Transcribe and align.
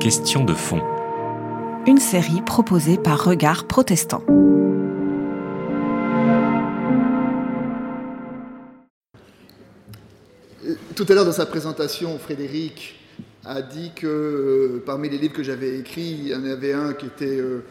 Question 0.00 0.44
de 0.44 0.54
fond. 0.54 0.82
Une 1.86 1.98
série 1.98 2.42
proposée 2.44 2.98
par 2.98 3.24
Regard 3.24 3.68
Protestant. 3.68 4.24
Tout 10.96 11.06
à 11.08 11.14
l'heure 11.14 11.24
dans 11.24 11.30
sa 11.30 11.46
présentation, 11.46 12.18
Frédéric 12.18 12.96
a 13.44 13.62
dit 13.62 13.92
que 13.94 14.08
euh, 14.08 14.82
parmi 14.84 15.08
les 15.08 15.18
livres 15.18 15.34
que 15.34 15.44
j'avais 15.44 15.78
écrits, 15.78 16.16
il 16.18 16.30
y 16.30 16.34
en 16.34 16.44
avait 16.44 16.72
un 16.72 16.92
qui 16.92 17.06
était 17.06 17.38
euh, 17.38 17.62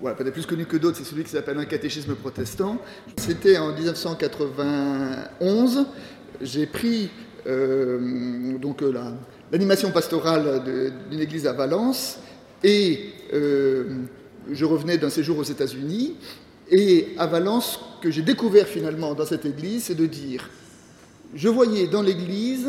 voilà, 0.00 0.16
peut-être 0.16 0.34
plus 0.34 0.46
connu 0.46 0.66
que 0.66 0.76
d'autres, 0.76 0.96
c'est 0.96 1.04
celui 1.04 1.22
qui 1.22 1.30
s'appelle 1.30 1.58
Un 1.58 1.66
catéchisme 1.66 2.16
protestant. 2.16 2.78
C'était 3.16 3.58
en 3.58 3.72
1991. 3.72 5.86
J'ai 6.40 6.66
pris 6.66 7.10
euh, 7.46 8.58
donc 8.58 8.82
l'animation 9.52 9.90
pastorale 9.90 10.62
d'une 11.10 11.20
église 11.20 11.46
à 11.46 11.52
Valence 11.52 12.18
et 12.62 13.12
je 13.32 14.64
revenais 14.64 14.98
d'un 14.98 15.10
séjour 15.10 15.38
aux 15.38 15.44
États-Unis. 15.44 16.16
Et 16.70 17.08
à 17.18 17.26
Valence, 17.26 17.78
ce 17.96 18.02
que 18.02 18.10
j'ai 18.10 18.22
découvert 18.22 18.66
finalement 18.66 19.14
dans 19.14 19.26
cette 19.26 19.44
église, 19.44 19.84
c'est 19.84 19.94
de 19.94 20.06
dire 20.06 20.48
je 21.34 21.48
voyais 21.48 21.86
dans 21.88 22.02
l'Église 22.02 22.68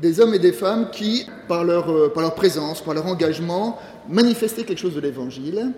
des 0.00 0.20
hommes 0.20 0.34
et 0.34 0.38
des 0.38 0.52
femmes 0.52 0.90
qui, 0.90 1.26
par 1.48 1.64
leur, 1.64 1.90
euh, 1.90 2.08
par 2.08 2.22
leur 2.22 2.34
présence, 2.34 2.80
par 2.82 2.94
leur 2.94 3.06
engagement, 3.06 3.78
manifestaient 4.08 4.64
quelque 4.64 4.78
chose 4.78 4.94
de 4.94 5.00
l'Évangile, 5.00 5.72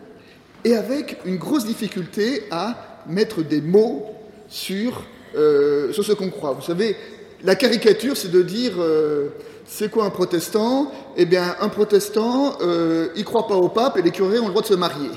et 0.65 0.77
avec 0.77 1.19
une 1.25 1.39
grosse 1.39 1.65
difficulté 1.67 2.45
à 2.51 3.03
mettre 3.09 3.43
des 3.43 3.61
mots 3.61 4.11
sur, 4.49 5.05
euh, 5.35 5.93
sur 5.93 6.05
ce 6.05 6.13
qu'on 6.13 6.31
croit. 6.31 6.53
Vous 6.53 6.63
savez, 6.63 6.97
la 7.45 7.55
caricature, 7.55 8.17
c'est 8.17 8.31
de 8.31 8.43
dire, 8.43 8.73
euh, 8.79 9.29
c'est 9.67 9.91
quoi 9.91 10.05
un 10.05 10.11
protestant? 10.11 10.93
Eh 11.17 11.25
bien, 11.25 11.57
un 11.61 11.69
protestant, 11.69 12.59
il 12.61 12.67
ne 12.67 13.23
croit 13.25 13.47
pas 13.47 13.57
au 13.57 13.69
pape 13.69 13.97
et 13.97 14.03
les 14.03 14.11
curés 14.11 14.39
ont 14.39 14.47
le 14.47 14.51
droit 14.51 14.63
de 14.63 14.67
se 14.67 14.75
marier. 14.75 15.11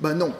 Ben 0.00 0.14
non. 0.14 0.32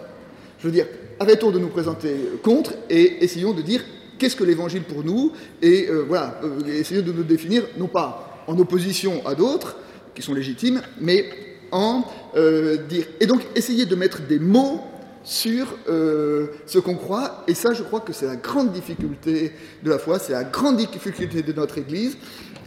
Je 0.59 0.67
veux 0.67 0.73
dire, 0.73 0.87
arrêtons 1.21 1.51
de 1.51 1.59
nous 1.59 1.69
présenter 1.69 2.15
contre 2.43 2.73
et 2.89 3.23
essayons 3.25 3.53
de 3.53 3.63
dire 3.63 3.83
qu'est-ce 4.19 4.37
que 4.37 4.45
l'évangile 4.45 4.83
pour 4.83 5.05
nous? 5.05 5.33
Et 5.63 5.89
euh, 5.89 6.05
voilà, 6.07 6.41
euh, 6.43 6.67
essayer 6.67 7.03
de 7.03 7.13
nous 7.13 7.23
définir, 7.23 7.65
non 7.77 7.87
pas 7.87 8.45
en 8.47 8.59
opposition 8.59 9.27
à 9.27 9.35
d'autres, 9.35 9.77
qui 10.15 10.23
sont 10.23 10.35
légitimes, 10.35 10.81
mais 11.01 11.27
en 11.73 12.05
euh, 12.37 12.77
dire. 12.77 13.07
Et 13.21 13.27
donc 13.27 13.43
essayer 13.55 13.87
de 13.87 13.95
mettre 13.97 14.23
des 14.23 14.39
mots 14.39 14.81
sur 15.25 15.67
ce 15.87 16.79
qu'on 16.79 16.97
croit, 16.97 17.45
et 17.49 17.55
ça 17.55 17.73
je 17.73 17.83
crois 17.83 18.01
que 18.01 18.13
c'est 18.13 18.27
la 18.27 18.37
grande 18.37 18.73
difficulté 18.73 19.53
de 19.83 19.91
la 19.91 19.99
foi, 19.99 20.19
c'est 20.19 20.33
la 20.33 20.45
grande 20.45 20.77
difficulté 20.77 21.43
de 21.43 21.53
notre 21.53 21.79
Église, 21.79 22.17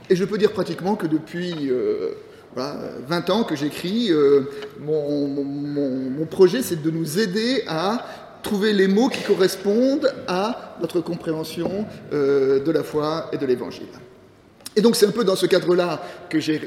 et 0.09 0.15
je 0.15 0.25
peux 0.25 0.37
dire 0.37 0.51
pratiquement 0.51 0.95
que 0.95 1.05
depuis 1.05 1.69
20 2.55 3.29
ans 3.29 3.43
que 3.43 3.55
j'écris, 3.55 4.11
mon, 4.79 5.27
mon, 5.27 6.25
projet 6.25 6.63
c'est 6.63 6.81
de 6.81 6.89
nous 6.89 7.19
aider 7.19 7.63
à 7.67 8.05
trouver 8.47 8.73
les 8.73 8.87
mots 8.87 9.09
qui 9.09 9.21
correspondent 9.23 10.11
à 10.27 10.77
notre 10.81 11.01
compréhension 11.01 11.85
euh, 12.13 12.63
de 12.63 12.71
la 12.71 12.83
foi 12.83 13.29
et 13.33 13.37
de 13.37 13.45
l'Évangile. 13.45 13.87
Et 14.75 14.81
donc 14.81 14.95
c'est 14.95 15.05
un 15.05 15.11
peu 15.11 15.23
dans 15.23 15.35
ce 15.35 15.45
cadre-là 15.45 16.01
que 16.29 16.39
j'ai 16.39 16.61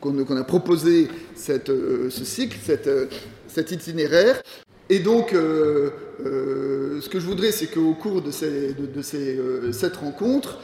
qu'on 0.00 0.36
a 0.36 0.44
proposé 0.44 1.08
euh, 1.50 2.10
ce 2.10 2.24
cycle, 2.24 2.58
euh, 2.68 3.06
cet 3.46 3.70
itinéraire. 3.70 4.42
Et 4.90 4.98
donc, 4.98 5.30
ce 5.32 7.08
que 7.08 7.18
je 7.18 7.26
voudrais, 7.26 7.52
c'est 7.52 7.68
qu'au 7.68 7.94
cours 7.94 8.22
de 8.22 8.30
ces, 8.30 8.74
de, 8.74 9.02
ces 9.02 9.38
cette 9.72 9.96
rencontre, 9.96 10.58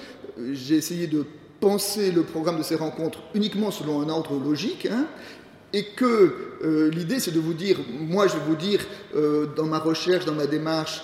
j'ai 0.52 0.76
essayé 0.76 1.06
de 1.06 1.24
penser 1.60 2.10
le 2.10 2.22
programme 2.22 2.58
de 2.58 2.62
ces 2.62 2.74
rencontres 2.74 3.20
uniquement 3.34 3.70
selon 3.70 4.00
un 4.00 4.08
ordre 4.08 4.38
logique, 4.42 4.86
hein, 4.90 5.06
et 5.72 5.84
que 5.94 6.32
euh, 6.64 6.90
l'idée 6.90 7.20
c'est 7.20 7.30
de 7.30 7.38
vous 7.38 7.54
dire, 7.54 7.78
moi 8.00 8.26
je 8.26 8.34
vais 8.34 8.44
vous 8.46 8.56
dire 8.56 8.80
euh, 9.14 9.46
dans 9.56 9.66
ma 9.66 9.78
recherche, 9.78 10.24
dans 10.24 10.34
ma 10.34 10.46
démarche, 10.46 11.02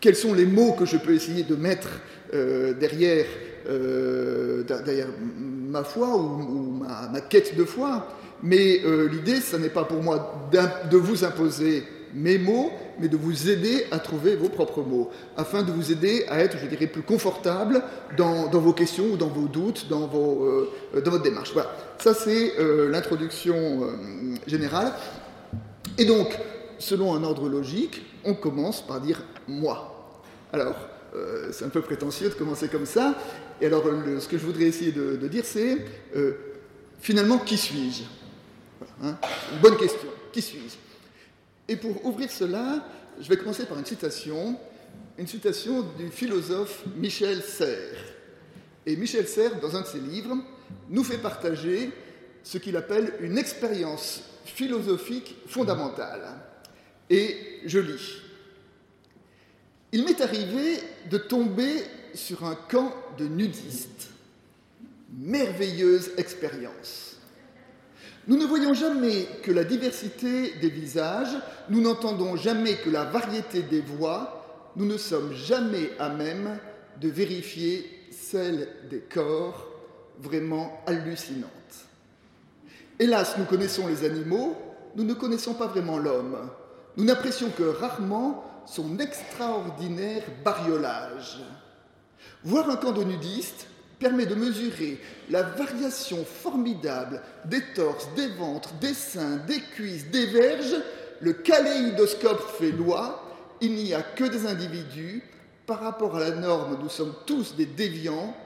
quels 0.00 0.16
sont 0.16 0.32
les 0.32 0.46
mots 0.46 0.72
que 0.72 0.86
je 0.86 0.96
peux 0.96 1.12
essayer 1.12 1.42
de 1.42 1.56
mettre 1.56 1.88
euh, 2.32 2.72
derrière, 2.74 3.26
derrière, 3.66 5.08
ma 5.70 5.82
foi 5.84 6.14
ou, 6.16 6.82
ma, 6.82 7.20
quête 7.22 7.56
de 7.56 7.64
foi. 7.64 8.06
Mais 8.42 8.82
l'idée, 9.10 9.40
ce 9.40 9.56
n'est 9.56 9.70
pas 9.70 9.84
pour 9.84 10.02
moi 10.02 10.50
de 10.52 10.96
vous 10.98 11.24
imposer 11.24 11.82
mes 12.14 12.38
mots, 12.38 12.70
mais 12.98 13.08
de 13.08 13.16
vous 13.16 13.50
aider 13.50 13.86
à 13.90 13.98
trouver 13.98 14.36
vos 14.36 14.48
propres 14.48 14.82
mots, 14.82 15.10
afin 15.36 15.62
de 15.62 15.72
vous 15.72 15.90
aider 15.90 16.24
à 16.28 16.40
être, 16.40 16.56
je 16.58 16.66
dirais, 16.66 16.86
plus 16.86 17.02
confortable 17.02 17.82
dans, 18.16 18.48
vos 18.50 18.72
questions 18.72 19.06
ou 19.12 19.16
dans 19.16 19.28
vos 19.28 19.48
doutes, 19.48 19.88
dans, 19.88 20.06
vos, 20.06 20.44
euh, 20.44 20.72
votre 20.92 21.22
démarche. 21.22 21.52
Voilà, 21.52 21.74
ça 21.98 22.14
c'est 22.14 22.58
euh, 22.58 22.88
l'introduction 22.88 23.56
euh, 23.56 24.36
générale. 24.46 24.92
Et 25.98 26.04
donc, 26.04 26.38
selon 26.78 27.14
un 27.14 27.24
ordre 27.24 27.48
logique, 27.48 28.02
on 28.24 28.34
commence 28.34 28.86
par 28.86 29.00
dire 29.00 29.22
moi. 29.48 29.90
Alors, 30.52 30.74
c'est 31.52 31.64
un 31.64 31.68
peu 31.68 31.80
prétentieux 31.80 32.28
de 32.28 32.34
commencer 32.34 32.66
comme 32.66 32.86
ça. 32.86 33.14
Et 33.60 33.66
alors, 33.66 33.84
ce 34.18 34.26
que 34.26 34.36
je 34.36 34.44
voudrais 34.44 34.64
essayer 34.64 34.90
de, 34.90 35.28
dire, 35.28 35.44
c'est 35.44 35.78
finalement, 37.00 37.38
qui 37.38 37.56
suis-je? 37.56 38.02
Hein? 39.04 39.16
Une 39.52 39.60
bonne 39.60 39.76
question. 39.76 40.08
Qui 40.32 40.42
suis-je? 40.42 40.83
Et 41.68 41.76
pour 41.76 42.04
ouvrir 42.04 42.30
cela, 42.30 42.86
je 43.20 43.28
vais 43.28 43.36
commencer 43.36 43.64
par 43.66 43.78
une 43.78 43.86
citation, 43.86 44.58
une 45.18 45.26
citation 45.26 45.82
du 45.96 46.08
philosophe 46.10 46.84
Michel 46.96 47.42
Serres. 47.42 48.14
Et 48.86 48.96
Michel 48.96 49.26
Serres, 49.26 49.60
dans 49.60 49.74
un 49.76 49.80
de 49.80 49.86
ses 49.86 50.00
livres, 50.00 50.36
nous 50.90 51.04
fait 51.04 51.18
partager 51.18 51.90
ce 52.42 52.58
qu'il 52.58 52.76
appelle 52.76 53.14
une 53.20 53.38
expérience 53.38 54.22
philosophique 54.44 55.36
fondamentale. 55.46 56.36
Et 57.08 57.60
je 57.64 57.78
lis. 57.78 58.20
Il 59.92 60.04
m'est 60.04 60.20
arrivé 60.20 60.78
de 61.10 61.18
tomber 61.18 61.82
sur 62.14 62.44
un 62.44 62.54
camp 62.54 62.92
de 63.16 63.26
nudistes. 63.26 64.08
Merveilleuse 65.16 66.10
expérience. 66.16 67.13
Nous 68.26 68.36
ne 68.38 68.46
voyons 68.46 68.72
jamais 68.72 69.26
que 69.42 69.52
la 69.52 69.64
diversité 69.64 70.54
des 70.60 70.70
visages, 70.70 71.36
nous 71.68 71.82
n'entendons 71.82 72.36
jamais 72.36 72.76
que 72.76 72.88
la 72.88 73.04
variété 73.04 73.62
des 73.62 73.82
voix, 73.82 74.70
nous 74.76 74.86
ne 74.86 74.96
sommes 74.96 75.34
jamais 75.34 75.90
à 75.98 76.08
même 76.08 76.58
de 77.00 77.08
vérifier 77.08 78.08
celle 78.10 78.68
des 78.88 79.00
corps 79.00 79.68
vraiment 80.20 80.80
hallucinantes. 80.86 81.50
Hélas, 82.98 83.34
nous 83.38 83.44
connaissons 83.44 83.88
les 83.88 84.04
animaux, 84.04 84.56
nous 84.96 85.04
ne 85.04 85.14
connaissons 85.14 85.54
pas 85.54 85.66
vraiment 85.66 85.98
l'homme. 85.98 86.48
Nous 86.96 87.04
n'apprécions 87.04 87.50
que 87.50 87.64
rarement 87.64 88.44
son 88.66 88.98
extraordinaire 88.98 90.22
bariolage. 90.44 91.40
Voir 92.44 92.70
un 92.70 92.76
camp 92.76 92.92
de 92.92 93.04
nudistes, 93.04 93.66
permet 93.98 94.26
de 94.26 94.34
mesurer 94.34 94.98
la 95.30 95.42
variation 95.42 96.24
formidable 96.24 97.20
des 97.44 97.62
torses, 97.74 98.08
des 98.16 98.28
ventres, 98.28 98.72
des 98.80 98.94
seins, 98.94 99.36
des 99.46 99.60
cuisses, 99.60 100.10
des 100.10 100.26
verges. 100.26 100.76
Le 101.20 101.32
kaléidoscope 101.32 102.42
fait 102.58 102.72
loi. 102.72 103.22
Il 103.60 103.74
n'y 103.74 103.94
a 103.94 104.02
que 104.02 104.24
des 104.24 104.46
individus. 104.46 105.22
Par 105.66 105.80
rapport 105.80 106.16
à 106.16 106.20
la 106.20 106.30
norme, 106.32 106.78
nous 106.82 106.88
sommes 106.88 107.14
tous 107.26 107.56
des 107.56 107.66
déviants. 107.66 108.36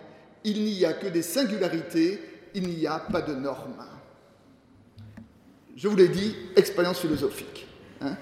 Il 0.44 0.62
n'y 0.62 0.84
a 0.84 0.92
que 0.92 1.08
des 1.08 1.22
singularités. 1.22 2.20
Il 2.54 2.68
n'y 2.68 2.86
a 2.86 2.98
pas 2.98 3.22
de 3.22 3.34
normes. 3.34 3.84
Je 5.76 5.88
vous 5.88 5.96
l'ai 5.96 6.08
dit, 6.08 6.34
expérience 6.56 6.98
philosophique. 6.98 7.66
Hein. 8.00 8.16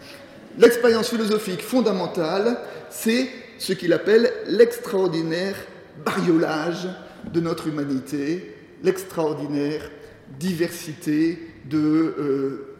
L'expérience 0.59 1.09
philosophique 1.09 1.63
fondamentale, 1.63 2.59
c'est 2.91 3.29
ce 3.59 3.73
qu'il 3.73 3.93
appelle 3.93 4.33
l'extraordinaire 4.47 5.57
bariolage 6.05 6.89
de 7.33 7.41
notre 7.41 7.69
humanité, 7.69 8.55
l'extraordinaire 8.83 9.91
diversité 10.39 11.39
de, 11.65 11.79
euh, 11.79 12.77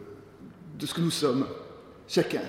de 0.77 0.85
ce 0.85 0.93
que 0.93 1.01
nous 1.01 1.11
sommes, 1.11 1.45
chacun. 2.07 2.41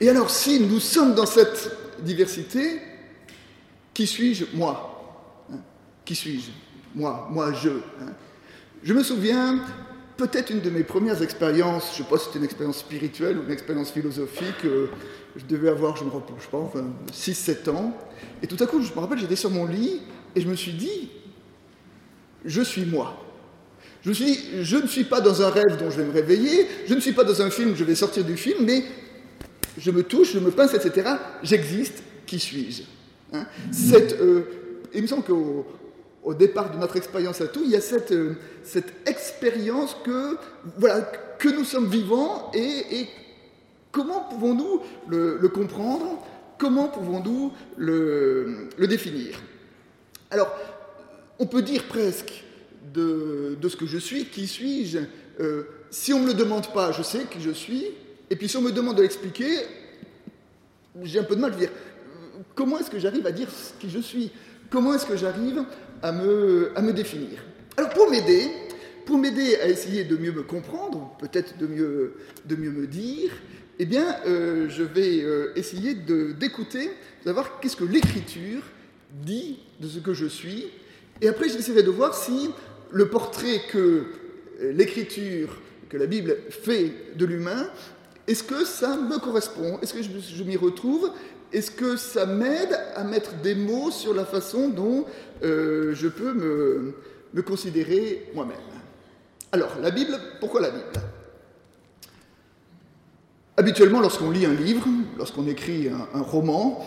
Et 0.00 0.08
alors, 0.08 0.30
si 0.30 0.60
nous 0.60 0.80
sommes 0.80 1.14
dans 1.14 1.26
cette 1.26 1.76
diversité, 2.02 2.80
qui 3.92 4.06
suis-je 4.06 4.44
Moi? 4.54 5.44
Hein? 5.52 5.58
Qui 6.04 6.14
suis-je? 6.14 6.50
Moi, 6.94 7.28
moi, 7.30 7.52
je. 7.52 7.70
Hein? 7.70 8.12
Je 8.82 8.94
me 8.94 9.02
souviens, 9.02 9.60
peut-être 10.16 10.50
une 10.50 10.60
de 10.60 10.70
mes 10.70 10.84
premières 10.84 11.22
expériences, 11.22 11.92
je 11.94 12.02
ne 12.02 12.04
sais 12.04 12.10
pas 12.10 12.18
si 12.18 12.26
c'était 12.26 12.38
une 12.38 12.44
expérience 12.44 12.78
spirituelle 12.78 13.38
ou 13.38 13.42
une 13.42 13.50
expérience 13.50 13.90
philosophique, 13.90 14.64
euh, 14.64 14.86
je 15.36 15.44
devais 15.46 15.68
avoir, 15.68 15.96
je 15.96 16.04
me 16.04 16.10
rappelle 16.10 16.36
pas, 16.50 16.58
enfin, 16.58 16.84
6-7 17.12 17.70
ans, 17.70 17.96
et 18.42 18.46
tout 18.46 18.62
à 18.62 18.66
coup, 18.66 18.80
je 18.80 18.92
me 18.92 18.98
rappelle, 19.00 19.18
j'étais 19.18 19.36
sur 19.36 19.50
mon 19.50 19.66
lit, 19.66 20.02
et 20.36 20.40
je 20.40 20.48
me 20.48 20.54
suis 20.54 20.72
dit, 20.72 21.10
je 22.44 22.62
suis 22.62 22.84
moi. 22.84 23.24
Je 24.02 24.12
suis 24.12 24.38
je 24.62 24.76
ne 24.76 24.86
suis 24.86 25.04
pas 25.04 25.20
dans 25.20 25.42
un 25.42 25.50
rêve 25.50 25.76
dont 25.78 25.90
je 25.90 25.96
vais 25.96 26.04
me 26.04 26.12
réveiller, 26.12 26.66
je 26.86 26.94
ne 26.94 27.00
suis 27.00 27.12
pas 27.12 27.24
dans 27.24 27.42
un 27.42 27.50
film 27.50 27.74
je 27.76 27.84
vais 27.84 27.94
sortir 27.94 28.24
du 28.24 28.36
film, 28.36 28.64
mais 28.64 28.84
je 29.76 29.90
me 29.90 30.02
touche, 30.02 30.32
je 30.32 30.38
me 30.38 30.50
pince, 30.50 30.74
etc. 30.74 31.08
J'existe, 31.42 32.02
qui 32.26 32.38
suis-je 32.38 32.82
hein? 33.32 33.46
Euh, 33.92 34.42
Il 34.92 35.02
me 35.02 35.06
semble 35.06 35.22
qu'au 35.22 35.66
au 36.28 36.34
départ 36.34 36.70
de 36.70 36.76
notre 36.76 36.96
expérience 36.96 37.40
à 37.40 37.46
tout, 37.46 37.62
il 37.64 37.70
y 37.70 37.76
a 37.76 37.80
cette, 37.80 38.12
euh, 38.12 38.34
cette 38.62 39.08
expérience 39.08 39.96
que, 40.04 40.36
voilà, 40.76 41.00
que 41.38 41.48
nous 41.48 41.64
sommes 41.64 41.88
vivants 41.88 42.50
et, 42.52 43.06
comment 43.90 44.26
pouvons-nous 44.28 44.82
le, 45.08 45.48
comprendre? 45.48 46.22
Comment 46.58 46.88
pouvons-nous 46.88 47.52
le, 47.78 48.68
le, 48.76 48.86
définir? 48.86 49.40
Alors, 50.30 50.54
on 51.38 51.46
peut 51.46 51.62
dire 51.62 51.84
presque 51.84 52.44
de, 52.92 53.56
de 53.60 53.68
ce 53.68 53.76
que 53.76 53.86
je 53.86 53.98
suis, 53.98 54.26
qui 54.26 54.46
suis-je. 54.46 54.98
Euh, 55.40 55.64
Si 55.90 56.12
on 56.12 56.18
ne 56.18 56.24
me 56.24 56.28
le 56.28 56.34
demande 56.34 56.72
pas, 56.72 56.92
je 56.92 57.02
sais 57.02 57.24
qui 57.30 57.40
je 57.40 57.50
suis, 57.50 57.86
et 58.30 58.36
puis 58.36 58.48
si 58.48 58.56
on 58.56 58.62
me 58.62 58.72
demande 58.72 58.96
de 58.96 59.02
l'expliquer, 59.02 59.48
j'ai 61.02 61.18
un 61.18 61.24
peu 61.24 61.36
de 61.36 61.40
mal. 61.40 61.52
À 61.52 61.56
dire 61.56 61.70
comment 62.54 62.78
est-ce 62.78 62.90
que 62.90 62.98
j'arrive 62.98 63.26
à 63.26 63.32
dire 63.32 63.48
qui 63.78 63.88
je 63.88 63.98
suis? 63.98 64.30
Comment 64.70 64.94
est-ce 64.94 65.06
que 65.06 65.16
j'arrive 65.16 65.64
à 66.02 66.12
me, 66.12 66.92
définir? 66.92 67.42
Alors 67.76 67.90
pour 67.90 68.10
m'aider, 68.10 68.48
pour 69.06 69.16
m'aider 69.16 69.56
à 69.56 69.68
essayer 69.68 70.04
de 70.04 70.16
mieux 70.16 70.32
me 70.32 70.42
comprendre, 70.42 71.16
peut-être 71.18 71.56
de 71.56 71.66
mieux, 71.66 72.14
de 72.44 72.56
me 72.56 72.86
dire, 72.86 73.30
eh 73.78 73.86
bien, 73.86 74.16
euh, 74.26 74.68
je 74.68 74.82
vais 74.82 75.22
euh, 75.22 75.52
essayer 75.56 75.94
d'écouter, 75.94 76.88
de, 76.88 77.24
savoir 77.24 77.60
qu'est-ce 77.60 77.76
que 77.76 77.84
l'écriture 77.84 78.62
dit 79.24 79.60
de 79.80 79.88
ce 79.88 80.00
que 80.00 80.12
je 80.12 80.26
suis, 80.26 80.66
et 81.20 81.28
après 81.28 81.48
j'essaierai 81.48 81.82
de 81.82 81.90
voir 81.90 82.14
si 82.14 82.50
le 82.90 83.08
portrait 83.08 83.60
que 83.70 84.04
euh, 84.60 84.72
l'écriture, 84.72 85.56
que 85.88 85.96
la 85.96 86.06
Bible 86.06 86.36
fait 86.50 86.92
de 87.16 87.24
l'humain, 87.24 87.68
est-ce 88.26 88.42
que 88.42 88.64
ça 88.64 88.96
me 88.96 89.18
correspond? 89.18 89.78
Est-ce 89.80 89.94
que 89.94 90.02
je 90.02 90.44
m'y 90.44 90.56
retrouve? 90.56 91.10
Est-ce 91.52 91.70
que 91.70 91.96
ça 91.96 92.26
m'aide 92.26 92.78
à 92.94 93.04
mettre 93.04 93.34
des 93.36 93.54
mots 93.54 93.90
sur 93.90 94.12
la 94.12 94.26
façon 94.26 94.68
dont 94.68 95.06
euh, 95.42 95.94
je 95.94 96.08
peux 96.08 96.34
me, 96.34 96.94
considérer 97.42 98.30
moi-même? 98.34 98.56
Alors, 99.52 99.76
la 99.80 99.90
Bible, 99.90 100.18
pourquoi 100.40 100.60
la 100.60 100.70
Bible? 100.70 100.84
Habituellement, 103.56 104.00
lorsqu'on 104.00 104.30
lit 104.30 104.44
un 104.44 104.52
livre, 104.52 104.86
lorsqu'on 105.16 105.46
écrit 105.46 105.88
un, 105.88 106.20
roman, 106.20 106.84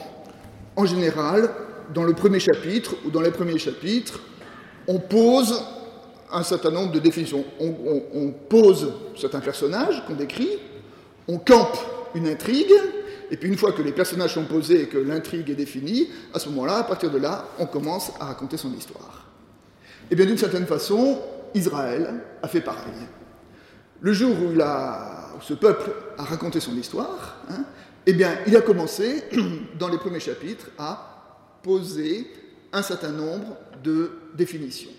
en 0.75 0.85
général, 0.85 1.49
dans 1.93 2.03
le 2.03 2.13
premier 2.13 2.39
chapitre 2.39 2.95
ou 3.05 3.09
dans 3.09 3.21
les 3.21 3.31
premiers 3.31 3.59
chapitres, 3.59 4.19
on 4.87 4.99
pose 4.99 5.61
un 6.31 6.43
certain 6.43 6.71
nombre 6.71 6.91
de 6.91 6.99
définitions. 6.99 7.43
on 7.59 8.33
pose 8.49 8.93
certains 9.15 9.41
personnages 9.41 10.03
qu'on 10.07 10.15
décrit, 10.15 10.59
on 11.27 11.37
campe 11.37 11.77
une 12.15 12.27
intrigue, 12.27 12.73
et 13.29 13.37
puis 13.37 13.47
une 13.47 13.57
fois 13.57 13.71
que 13.71 13.81
les 13.81 13.93
personnages 13.93 14.33
sont 14.33 14.43
posés 14.43 14.81
et 14.81 14.87
que 14.87 14.97
l'intrigue 14.97 15.49
est 15.49 15.55
définie, 15.55 16.09
à 16.33 16.39
ce 16.39 16.49
moment-là, 16.49 16.77
à 16.77 16.83
partir 16.83 17.09
de 17.09 17.17
là, 17.17 17.45
on 17.59 17.65
commence 17.65 18.11
à 18.19 18.25
raconter 18.25 18.57
son 18.57 18.73
histoire. 18.73 19.25
Et 20.09 20.15
bien 20.15 20.25
d'une 20.25 20.37
certaine 20.37 20.65
façon, 20.65 21.19
Israël 21.53 22.21
a 22.43 22.47
fait 22.49 22.59
pareil. 22.59 22.91
Le 24.01 24.11
jour 24.11 24.31
où, 24.31 24.59
ce 25.41 25.53
peuple 25.53 25.91
a 26.17 26.23
raconté 26.23 26.59
son 26.59 26.75
histoire, 26.75 27.37
hein, 27.49 27.63
eh 28.05 28.13
bien, 28.13 28.37
il 28.47 28.57
a 28.57 28.61
commencé, 28.61 29.23
dans 29.79 29.87
les 29.87 29.97
premiers 29.97 30.19
chapitres, 30.19 30.67
à 30.77 31.10
poser 31.63 32.27
un 32.73 32.81
certain 32.81 33.11
nombre 33.11 33.57
de 33.83 34.11
définitions. 34.35 34.91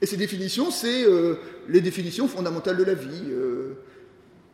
Et 0.00 0.06
ces 0.06 0.16
définitions, 0.16 0.70
c'est 0.70 1.04
euh, 1.04 1.36
les 1.68 1.80
définitions 1.80 2.28
fondamentales 2.28 2.76
de 2.76 2.84
la 2.84 2.94
vie. 2.94 3.30
Euh, 3.30 3.74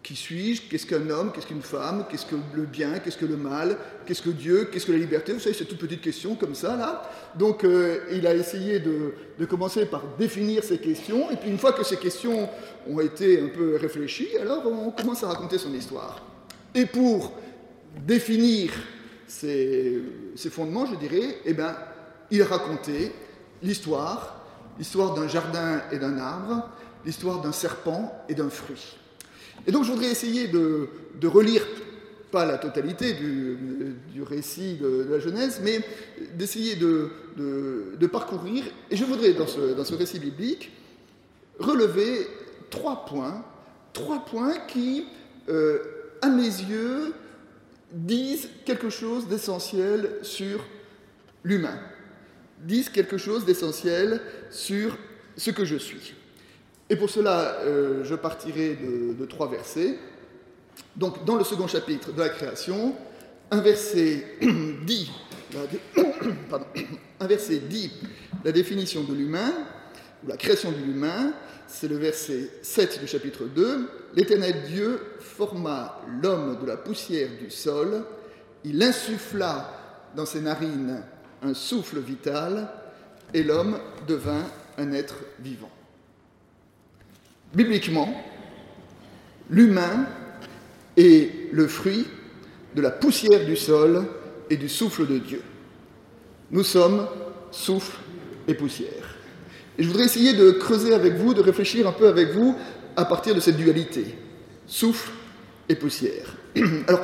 qui 0.02 0.16
suis-je 0.16 0.62
Qu'est-ce 0.68 0.86
qu'un 0.86 1.08
homme 1.10 1.30
Qu'est-ce 1.32 1.46
qu'une 1.46 1.62
femme 1.62 2.06
Qu'est-ce 2.10 2.26
que 2.26 2.34
le 2.54 2.64
bien 2.64 2.98
Qu'est-ce 2.98 3.16
que 3.16 3.26
le 3.26 3.36
mal 3.36 3.76
Qu'est-ce 4.04 4.22
que 4.22 4.30
Dieu 4.30 4.68
Qu'est-ce 4.72 4.86
que 4.86 4.92
la 4.92 4.98
liberté 4.98 5.32
Vous 5.32 5.38
savez, 5.38 5.54
c'est 5.54 5.64
toute 5.64 5.78
petite 5.78 6.00
question 6.00 6.34
comme 6.34 6.56
ça, 6.56 6.76
là. 6.76 7.08
Donc, 7.36 7.62
euh, 7.62 8.00
il 8.10 8.26
a 8.26 8.34
essayé 8.34 8.80
de, 8.80 9.14
de, 9.38 9.44
commencer 9.44 9.86
par 9.86 10.02
définir 10.18 10.64
ces 10.64 10.78
questions, 10.78 11.30
et 11.30 11.36
puis 11.36 11.50
une 11.50 11.58
fois 11.58 11.72
que 11.72 11.84
ces 11.84 11.98
questions 11.98 12.48
ont 12.88 13.00
été 13.00 13.40
un 13.40 13.48
peu 13.48 13.76
réfléchies, 13.76 14.36
alors 14.40 14.66
on 14.66 14.90
commence 14.90 15.22
à 15.22 15.28
raconter 15.28 15.58
son 15.58 15.72
histoire. 15.72 16.20
Et 16.74 16.86
pour 16.86 17.32
définir 18.04 18.72
ces 19.32 20.50
fondements, 20.50 20.86
je 20.86 20.96
dirais, 20.96 21.38
eh 21.44 21.54
ben, 21.54 21.74
il 22.30 22.42
racontait 22.42 23.12
l'histoire, 23.62 24.44
l'histoire 24.78 25.14
d'un 25.14 25.28
jardin 25.28 25.82
et 25.90 25.98
d'un 25.98 26.18
arbre, 26.18 26.68
l'histoire 27.04 27.40
d'un 27.40 27.52
serpent 27.52 28.24
et 28.28 28.34
d'un 28.34 28.50
fruit. 28.50 28.96
Et 29.66 29.72
donc 29.72 29.84
je 29.84 29.92
voudrais 29.92 30.10
essayer 30.10 30.48
de, 30.48 30.88
relire, 31.24 31.62
pas 32.30 32.46
la 32.46 32.58
totalité 32.58 33.14
du, 33.14 34.22
récit 34.22 34.76
de, 34.76 35.06
la 35.10 35.18
Genèse, 35.18 35.60
mais 35.62 35.80
d'essayer 36.34 36.76
de, 36.76 38.06
parcourir, 38.06 38.64
et 38.90 38.96
je 38.96 39.04
voudrais 39.04 39.32
dans 39.32 39.46
ce, 39.46 39.94
récit 39.94 40.18
biblique 40.18 40.72
relever 41.58 42.26
trois 42.70 43.04
points, 43.04 43.44
trois 43.92 44.24
points 44.24 44.58
qui, 44.68 45.06
euh, 45.48 45.78
à 46.22 46.28
mes 46.28 46.42
yeux, 46.42 47.12
disent 47.92 48.48
quelque 48.64 48.90
chose 48.90 49.28
d'essentiel 49.28 50.18
sur 50.22 50.64
l'humain, 51.44 51.78
disent 52.60 52.88
quelque 52.88 53.18
chose 53.18 53.44
d'essentiel 53.44 54.20
sur 54.50 54.96
ce 55.36 55.50
que 55.50 55.64
je 55.64 55.76
suis. 55.76 56.14
Et 56.88 56.96
pour 56.96 57.10
cela, 57.10 57.56
euh, 57.60 58.04
je 58.04 58.14
partirai 58.14 58.76
de, 59.18 59.24
trois 59.26 59.48
versets. 59.48 59.98
Donc, 60.96 61.24
dans 61.24 61.36
le 61.36 61.44
second 61.44 61.66
chapitre 61.66 62.12
de 62.12 62.20
la 62.20 62.28
création, 62.28 62.94
un 63.50 63.60
verset 63.60 64.38
dit, 64.84 65.10
un 67.20 67.26
verset 67.26 67.58
dit 67.58 67.92
la 68.44 68.52
définition 68.52 69.04
de 69.04 69.14
l'humain, 69.14 69.52
ou 70.22 70.28
la 70.28 70.36
création 70.36 70.70
de 70.70 70.76
l'humain, 70.76 71.32
c'est 71.66 71.88
le 71.88 71.96
verset 71.96 72.50
7 72.62 73.00
du 73.00 73.06
chapitre 73.06 73.44
2. 73.44 73.88
L'Éternel 74.14 74.62
Dieu 74.66 75.00
forma 75.20 76.00
l'homme 76.22 76.58
de 76.60 76.66
la 76.66 76.76
poussière 76.76 77.30
du 77.38 77.50
sol, 77.50 78.04
il 78.64 78.82
insuffla 78.82 80.10
dans 80.14 80.26
ses 80.26 80.40
narines 80.40 81.02
un 81.42 81.54
souffle 81.54 81.98
vital, 81.98 82.68
et 83.34 83.42
l'homme 83.42 83.78
devint 84.06 84.44
un 84.78 84.92
être 84.92 85.16
vivant. 85.40 85.70
Bibliquement, 87.54 88.14
l'humain 89.50 90.06
est 90.96 91.52
le 91.52 91.66
fruit 91.66 92.06
de 92.74 92.82
la 92.82 92.90
poussière 92.90 93.44
du 93.44 93.56
sol 93.56 94.06
et 94.50 94.56
du 94.56 94.68
souffle 94.68 95.06
de 95.06 95.18
Dieu. 95.18 95.42
Nous 96.50 96.64
sommes 96.64 97.06
souffle 97.50 97.98
et 98.46 98.54
poussière. 98.54 99.01
Et 99.78 99.82
je 99.82 99.88
voudrais 99.88 100.04
essayer 100.04 100.34
de 100.34 100.50
creuser 100.52 100.94
avec 100.94 101.14
vous, 101.14 101.34
de 101.34 101.40
réfléchir 101.40 101.88
un 101.88 101.92
peu 101.92 102.08
avec 102.08 102.32
vous 102.32 102.56
à 102.96 103.04
partir 103.04 103.34
de 103.34 103.40
cette 103.40 103.56
dualité, 103.56 104.14
souffle 104.66 105.10
et 105.68 105.74
poussière. 105.74 106.36
Alors, 106.88 107.00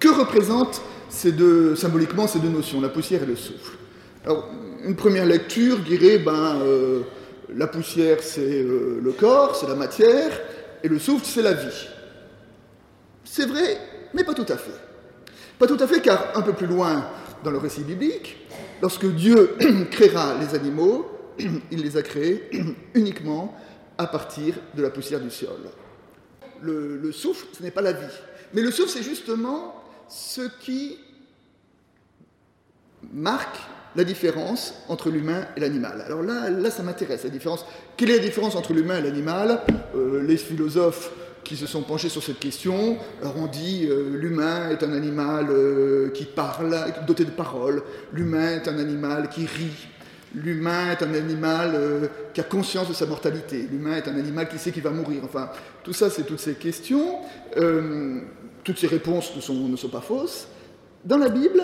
que 0.00 0.08
représentent 0.08 0.82
ces 1.08 1.32
deux, 1.32 1.76
symboliquement 1.76 2.26
ces 2.26 2.40
deux 2.40 2.48
notions, 2.48 2.80
la 2.80 2.88
poussière 2.88 3.22
et 3.22 3.26
le 3.26 3.36
souffle? 3.36 3.76
Alors, 4.24 4.48
une 4.84 4.96
première 4.96 5.26
lecture 5.26 5.78
dirait, 5.78 6.18
ben, 6.18 6.60
euh, 6.62 7.02
la 7.54 7.68
poussière, 7.68 8.18
c'est 8.20 8.62
euh, 8.62 9.00
le 9.02 9.12
corps, 9.12 9.54
c'est 9.54 9.68
la 9.68 9.76
matière, 9.76 10.40
et 10.82 10.88
le 10.88 10.98
souffle, 10.98 11.24
c'est 11.24 11.42
la 11.42 11.52
vie. 11.52 11.88
C'est 13.24 13.46
vrai, 13.46 13.78
mais 14.14 14.24
pas 14.24 14.34
tout 14.34 14.46
à 14.48 14.56
fait. 14.56 14.72
Pas 15.58 15.66
tout 15.68 15.78
à 15.78 15.86
fait, 15.86 16.00
car 16.00 16.32
un 16.34 16.42
peu 16.42 16.52
plus 16.52 16.66
loin 16.66 17.04
dans 17.44 17.52
le 17.52 17.58
récit 17.58 17.82
biblique, 17.82 18.38
lorsque 18.80 19.06
Dieu 19.06 19.54
créera 19.90 20.34
les 20.40 20.56
animaux, 20.56 21.11
il 21.38 21.82
les 21.82 21.96
a 21.96 22.02
créés 22.02 22.50
uniquement 22.94 23.54
à 23.98 24.06
partir 24.06 24.54
de 24.74 24.82
la 24.82 24.90
poussière 24.90 25.20
du 25.20 25.30
sol. 25.30 25.60
Le, 26.60 26.96
le 26.96 27.12
souffle, 27.12 27.46
ce 27.52 27.62
n'est 27.62 27.70
pas 27.70 27.82
la 27.82 27.92
vie. 27.92 28.14
Mais 28.54 28.62
le 28.62 28.70
souffle, 28.70 28.90
c'est 28.90 29.02
justement 29.02 29.74
ce 30.08 30.42
qui 30.60 30.98
marque 33.12 33.58
la 33.96 34.04
différence 34.04 34.74
entre 34.88 35.10
l'humain 35.10 35.46
et 35.56 35.60
l'animal. 35.60 36.02
Alors 36.06 36.22
là, 36.22 36.48
là 36.50 36.70
ça 36.70 36.82
m'intéresse, 36.82 37.24
la 37.24 37.30
différence. 37.30 37.64
Quelle 37.96 38.10
est 38.10 38.16
la 38.16 38.22
différence 38.22 38.56
entre 38.56 38.72
l'humain 38.72 38.98
et 38.98 39.02
l'animal? 39.02 39.60
Euh, 39.94 40.22
Les 40.22 40.36
philosophes 40.36 41.12
qui 41.44 41.56
se 41.56 41.66
sont 41.66 41.82
penchés 41.82 42.08
sur 42.08 42.22
cette 42.22 42.38
question 42.38 42.96
alors 43.20 43.34
on 43.36 43.48
dit 43.48 43.88
euh, 43.90 44.16
l'humain 44.16 44.70
est 44.70 44.84
un 44.84 44.92
animal 44.92 45.46
euh, 45.50 46.10
qui 46.10 46.24
parle, 46.24 46.76
doté 47.04 47.24
de 47.24 47.30
paroles, 47.30 47.82
l'humain 48.12 48.52
est 48.52 48.68
un 48.68 48.78
animal 48.78 49.28
qui 49.28 49.46
rit, 49.46 49.88
l'humain 50.34 50.92
est 50.92 51.02
un 51.02 51.14
animal 51.14 52.10
qui 52.32 52.40
a 52.40 52.44
conscience 52.44 52.88
de 52.88 52.94
sa 52.94 53.06
mortalité, 53.06 53.66
l'humain 53.70 53.96
est 53.96 54.08
un 54.08 54.16
animal 54.16 54.48
qui 54.48 54.58
sait 54.58 54.72
qu'il 54.72 54.82
va 54.82 54.90
mourir. 54.90 55.22
Enfin, 55.24 55.50
tout 55.82 55.92
ça, 55.92 56.10
c'est 56.10 56.24
toutes 56.24 56.40
ces 56.40 56.54
questions. 56.54 57.18
toutes 58.64 58.78
ces 58.78 58.86
réponses 58.86 59.34
ne 59.36 59.40
sont, 59.40 59.68
ne 59.68 59.76
sont 59.76 59.88
pas 59.88 60.00
fausses. 60.00 60.48
Dans 61.04 61.18
la 61.18 61.28
Bible, 61.28 61.62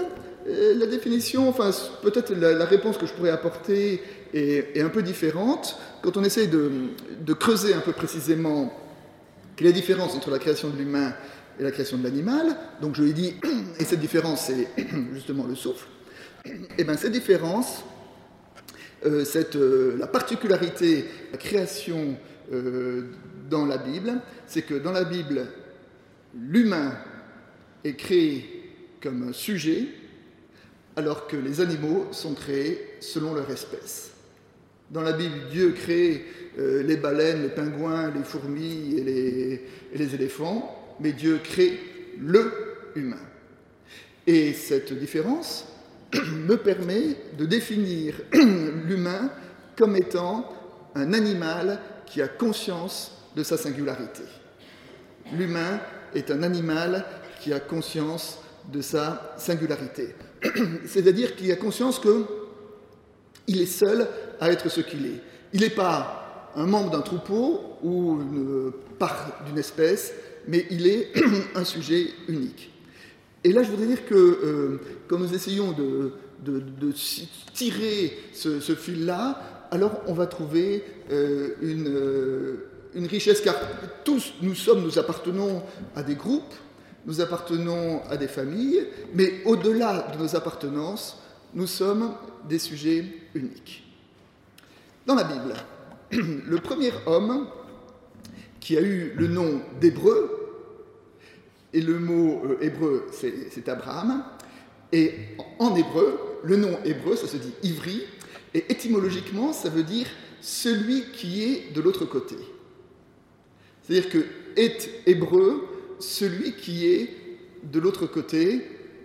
euh, 0.49 0.75
la 0.77 0.87
définition, 0.87 1.49
enfin 1.49 1.71
peut-être 2.03 2.33
la, 2.35 2.65
réponse 2.65 2.97
que 2.97 3.07
je 3.07 3.13
pourrais 3.13 3.31
apporter 3.31 4.03
est, 4.33 4.81
un 4.81 4.89
peu 4.89 5.03
différente. 5.03 5.79
Quand 6.03 6.17
on 6.17 6.25
essaye 6.25 6.49
de, 6.49 7.33
creuser 7.35 7.75
un 7.75 7.81
peu 7.81 7.93
précisément 7.93 8.73
quelle 9.57 9.67
est 9.67 9.71
la 9.71 9.77
différence 9.77 10.15
entre 10.15 10.31
la 10.31 10.39
création 10.39 10.71
de 10.71 10.79
l'humain 10.79 11.13
et 11.59 11.63
la 11.63 11.71
création 11.71 11.99
de 11.99 12.05
l'animal, 12.05 12.57
donc 12.81 12.95
je 12.95 13.03
l'ai 13.03 13.13
dit, 13.13 13.35
et 13.79 13.85
cette 13.85 14.01
différence 14.01 14.47
c'est 14.47 14.69
justement 15.13 15.45
le 15.47 15.55
souffle, 15.55 15.87
et 16.47 16.53
eh 16.79 16.85
bien 16.85 16.97
cette 16.97 17.13
différence, 17.13 17.83
euh, 17.83 17.98
cette, 19.25 19.57
euh, 19.57 19.97
la 19.99 20.07
particularité, 20.07 21.05
la 21.33 21.39
création 21.39 22.17
euh, 22.53 23.03
dans 23.49 23.67
la 23.67 23.79
Bible, 23.79 24.21
c'est 24.47 24.63
que 24.63 24.75
dans 24.75 24.93
la 24.93 25.05
Bible, 25.05 25.47
l'humain 26.35 26.97
est 27.85 27.95
créé 27.95 28.45
comme 29.01 29.33
sujet, 29.33 29.87
alors 30.97 31.27
que 31.29 31.37
les 31.37 31.61
animaux 31.61 32.09
sont 32.11 32.35
créés 32.35 32.97
selon 33.01 33.35
leur 33.35 33.49
espèce. 33.51 34.11
Dans 34.91 35.03
la 35.03 35.13
Bible, 35.13 35.35
Dieu 35.51 35.73
crée 35.73 36.25
les 36.57 36.97
baleines, 36.97 37.43
les 37.43 37.51
pingouins, 37.51 38.11
les 38.11 38.25
fourmis 38.25 38.97
et 38.97 39.05
les, 39.05 39.53
et 39.93 39.99
les 39.99 40.15
éléphants, 40.15 40.97
mais 40.99 41.13
Dieu 41.13 41.39
crée 41.45 41.79
le 42.19 42.53
humain. 42.97 43.21
Et 44.27 44.53
cette 44.53 44.93
différence, 44.93 45.67
me 46.47 46.57
permet 46.57 47.17
de 47.37 47.45
définir 47.47 48.15
l'humain 48.33 49.31
comme 49.77 49.97
étant 49.97 50.53
un 50.95 51.13
animal 51.13 51.81
qui 52.07 52.23
a 52.23 52.29
conscience 52.29 53.13
de 53.37 53.43
sa 53.43 53.57
singularité. 53.57 54.23
L'humain 55.33 55.81
est 56.15 56.31
un 56.31 56.43
animal 56.43 57.05
qui 57.41 57.53
a 57.53 57.61
conscience 57.61 58.39
de 58.73 58.81
sa 58.81 59.35
singularité. 59.37 60.15
C'est-à-dire 60.87 61.37
qu'il 61.37 61.53
a 61.53 61.57
conscience 61.57 62.01
qu'il 62.01 63.61
est 63.61 63.67
seul 63.67 64.09
à 64.41 64.51
être 64.51 64.69
ce 64.69 64.81
qu'il 64.81 65.07
est. 65.07 65.23
Il 65.53 65.61
n'est 65.61 65.71
pas 65.71 66.51
un 66.57 66.67
membre 66.67 66.91
d'un 66.91 67.03
troupeau 67.03 67.77
ou 67.83 68.21
une 68.21 68.73
part 68.99 69.45
d'une 69.47 69.59
espèce, 69.59 70.13
mais 70.47 70.67
il 70.71 70.87
est 70.87 71.13
un 71.55 71.65
sujet 71.65 72.09
unique. 72.29 72.73
Et 73.49 73.53
là, 73.53 73.63
je 73.63 73.71
voudrais 73.71 73.87
dire 73.87 74.05
que 74.05 74.15
euh, 74.15 74.81
quand 75.09 75.19
nous 75.19 75.33
essayons 75.33 75.73
de, 75.73 76.13
tirer 77.55 78.13
ce, 78.35 78.75
fil-là, 78.75 79.41
alors 79.71 80.03
on 80.07 80.13
va 80.13 80.27
trouver 80.27 80.85
euh, 81.11 81.55
euh, 81.63 82.57
une, 82.95 83.07
richesse, 83.07 83.41
car 83.41 83.55
tous 84.05 84.35
nous 84.43 84.55
sommes, 84.55 84.83
nous 84.83 84.99
appartenons 84.99 85.63
à 85.97 86.03
des 86.03 86.15
groupes, 86.15 86.53
nous 87.07 87.23
appartenons 87.23 88.03
à 88.11 88.19
des 88.19 88.29
familles, 88.29 88.87
mais 89.15 89.41
au-delà 89.47 90.09
de 90.13 90.23
nos 90.23 90.37
appartenances, 90.37 91.19
nous 91.55 91.67
sommes 91.67 92.17
des 92.47 92.59
sujets 92.59 93.03
uniques. 93.35 93.83
Dans 95.07 95.15
la 95.15 95.25
Bible, 95.25 95.55
le 96.47 96.57
premier 96.59 96.91
homme 97.07 97.47
qui 98.61 98.77
a 98.77 98.83
eu 98.83 99.15
le 99.17 99.27
nom 99.27 99.63
d'Hébreu, 99.81 100.38
et 101.73 101.81
le 101.81 101.99
mot 101.99 102.43
euh, 102.45 102.59
hébreu, 102.61 103.07
c'est 103.13 103.69
Abraham. 103.69 104.25
Et 104.93 105.13
en 105.59 105.75
hébreu, 105.77 106.19
le 106.45 106.57
nom 106.57 106.79
hébreu, 106.85 107.17
ça 107.17 107.27
se 107.27 107.37
dit 107.37 107.53
ivri, 107.63 108.03
et 108.55 108.65
étymologiquement, 108.71 109.53
ça 109.53 109.69
veut 109.69 109.83
dire 109.83 110.07
celui 110.41 111.05
qui 111.13 111.43
est 111.43 111.75
de 111.75 111.81
l'autre 111.81 112.07
côté. 112.07 112.37
C'est-à-dire 113.83 114.11
que 114.11 114.25
est 114.57 114.91
hébreu, 115.07 115.67
celui 115.99 116.53
qui 116.53 116.87
est 116.87 117.11
de 117.63 117.79
l'autre 117.79 118.07
côté 118.07 118.63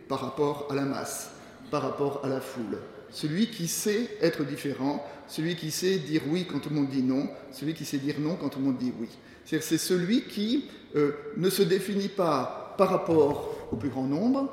par 0.08 0.22
rapport 0.22 0.68
à 0.70 0.76
la 0.76 0.84
masse, 0.84 1.32
par 1.72 1.82
rapport 1.82 2.22
à 2.24 2.30
la 2.30 2.42
foule. 2.42 2.80
Celui 3.10 3.48
qui 3.48 3.68
sait 3.68 4.18
être 4.22 4.44
différent, 4.44 5.06
celui 5.28 5.56
qui 5.56 5.70
sait 5.70 5.98
dire 5.98 6.22
oui 6.28 6.46
quand 6.50 6.60
tout 6.60 6.70
le 6.70 6.76
monde 6.76 6.90
dit 6.90 7.04
non, 7.04 7.30
celui 7.52 7.74
qui 7.74 7.86
sait 7.86 8.00
dire 8.00 8.16
non 8.20 8.36
quand 8.36 8.50
tout 8.50 8.60
le 8.60 8.66
monde 8.66 8.78
dit 8.78 8.92
oui. 9.00 9.10
C'est 9.46 9.78
celui 9.78 10.24
qui 10.24 10.66
euh, 10.96 11.12
ne 11.38 11.50
se 11.50 11.64
définit 11.64 12.08
pas 12.08 12.76
par 12.78 12.90
rapport 12.90 13.68
au 13.72 13.76
plus 13.76 13.90
grand 13.90 14.06
nombre, 14.06 14.50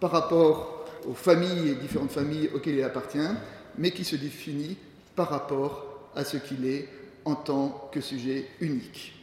par 0.00 0.10
rapport 0.10 0.86
aux 1.08 1.14
familles 1.14 1.70
et 1.70 1.74
différentes 1.74 2.12
familles 2.12 2.50
auxquelles 2.54 2.76
il 2.76 2.82
appartient, 2.82 3.18
mais 3.78 3.90
qui 3.90 4.04
se 4.04 4.16
définit 4.16 4.76
par 5.16 5.30
rapport 5.30 6.10
à 6.14 6.24
ce 6.24 6.36
qu'il 6.36 6.66
est 6.66 6.88
en 7.24 7.34
tant 7.34 7.88
que 7.92 8.00
sujet 8.00 8.46
unique. 8.60 9.14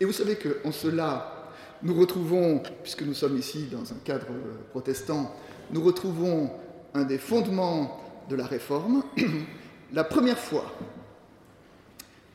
Et 0.00 0.04
vous 0.04 0.12
savez 0.12 0.36
qu'en 0.36 0.72
cela, 0.72 1.50
nous 1.82 1.94
retrouvons, 1.94 2.62
puisque 2.82 3.02
nous 3.02 3.14
sommes 3.14 3.38
ici 3.38 3.68
dans 3.70 3.92
un 3.92 3.98
cadre 4.04 4.26
protestant, 4.70 5.34
nous 5.70 5.82
retrouvons 5.82 6.50
un 6.94 7.04
des 7.04 7.18
fondements 7.18 8.00
de 8.28 8.36
la 8.36 8.46
réforme. 8.46 9.02
la 9.92 10.04
première 10.04 10.38
fois 10.38 10.64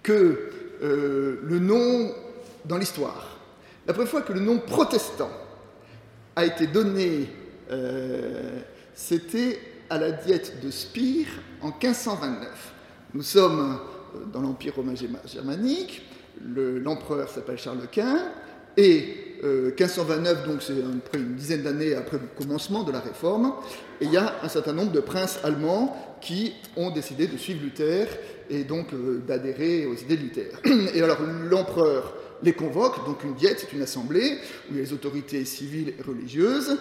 que 0.03 0.51
euh, 0.81 1.39
le 1.43 1.59
nom 1.59 2.11
dans 2.65 2.77
l'histoire. 2.77 3.37
La 3.85 3.93
première 3.93 4.09
fois 4.09 4.21
que 4.21 4.33
le 4.33 4.39
nom 4.39 4.59
protestant 4.59 5.29
a 6.35 6.45
été 6.45 6.67
donné, 6.67 7.29
euh, 7.71 8.59
c'était 8.93 9.59
à 9.89 9.97
la 9.97 10.11
diète 10.11 10.63
de 10.63 10.71
Spire 10.71 11.27
en 11.61 11.67
1529. 11.67 12.73
Nous 13.13 13.23
sommes 13.23 13.79
euh, 14.15 14.19
dans 14.31 14.41
l'Empire 14.41 14.75
romain 14.75 14.93
germanique, 15.25 16.03
l'empereur 16.41 17.27
s'appelle 17.29 17.57
Charles 17.57 17.87
Quint, 17.91 18.31
et 18.77 19.39
1529, 19.43 20.47
donc 20.47 20.61
c'est 20.61 20.75
une 21.13 21.35
dizaine 21.35 21.63
d'années 21.63 21.95
après 21.95 22.17
le 22.17 22.27
commencement 22.37 22.83
de 22.83 22.91
la 22.91 22.99
réforme, 22.99 23.53
et 23.99 24.05
il 24.05 24.11
y 24.11 24.17
a 24.17 24.35
un 24.43 24.47
certain 24.47 24.71
nombre 24.71 24.91
de 24.91 24.99
princes 25.01 25.39
allemands 25.43 26.08
qui 26.21 26.53
ont 26.75 26.91
décidé 26.91 27.27
de 27.27 27.37
suivre 27.37 27.61
Luther 27.63 28.07
et 28.49 28.63
donc 28.63 28.93
euh, 28.93 29.21
d'adhérer 29.25 29.85
aux 29.85 29.95
idées 29.95 30.17
de 30.17 30.21
Luther. 30.21 30.51
Et 30.93 31.01
alors 31.01 31.19
l'empereur 31.49 32.13
les 32.41 32.53
convoque, 32.53 33.05
donc 33.05 33.23
une 33.23 33.33
diète, 33.33 33.57
c'est 33.59 33.75
une 33.75 33.81
assemblée 33.81 34.37
où 34.69 34.71
il 34.71 34.77
y 34.77 34.79
a 34.79 34.83
les 34.83 34.93
autorités 34.93 35.43
civiles 35.43 35.93
et 35.99 36.01
religieuses, 36.01 36.77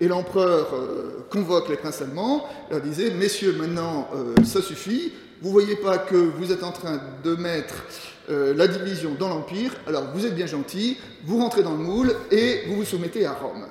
et 0.00 0.08
l'empereur 0.08 0.72
euh, 0.72 1.26
convoque 1.30 1.68
les 1.68 1.76
princes 1.76 2.00
allemands, 2.00 2.46
leur 2.70 2.80
disait, 2.80 3.10
messieurs, 3.10 3.54
maintenant 3.58 4.08
euh, 4.14 4.34
ça 4.44 4.62
suffit, 4.62 5.12
vous 5.42 5.50
voyez 5.50 5.76
pas 5.76 5.98
que 5.98 6.16
vous 6.16 6.52
êtes 6.52 6.62
en 6.62 6.72
train 6.72 7.00
de 7.24 7.34
mettre 7.34 7.86
la 8.28 8.68
division 8.68 9.16
dans 9.18 9.28
l'Empire, 9.28 9.72
alors 9.88 10.12
vous 10.14 10.24
êtes 10.24 10.36
bien 10.36 10.46
gentils, 10.46 10.98
vous 11.24 11.38
rentrez 11.38 11.64
dans 11.64 11.72
le 11.72 11.78
moule 11.78 12.14
et 12.30 12.62
vous 12.68 12.76
vous 12.76 12.84
soumettez 12.84 13.26
à 13.26 13.32
Rome. 13.32 13.66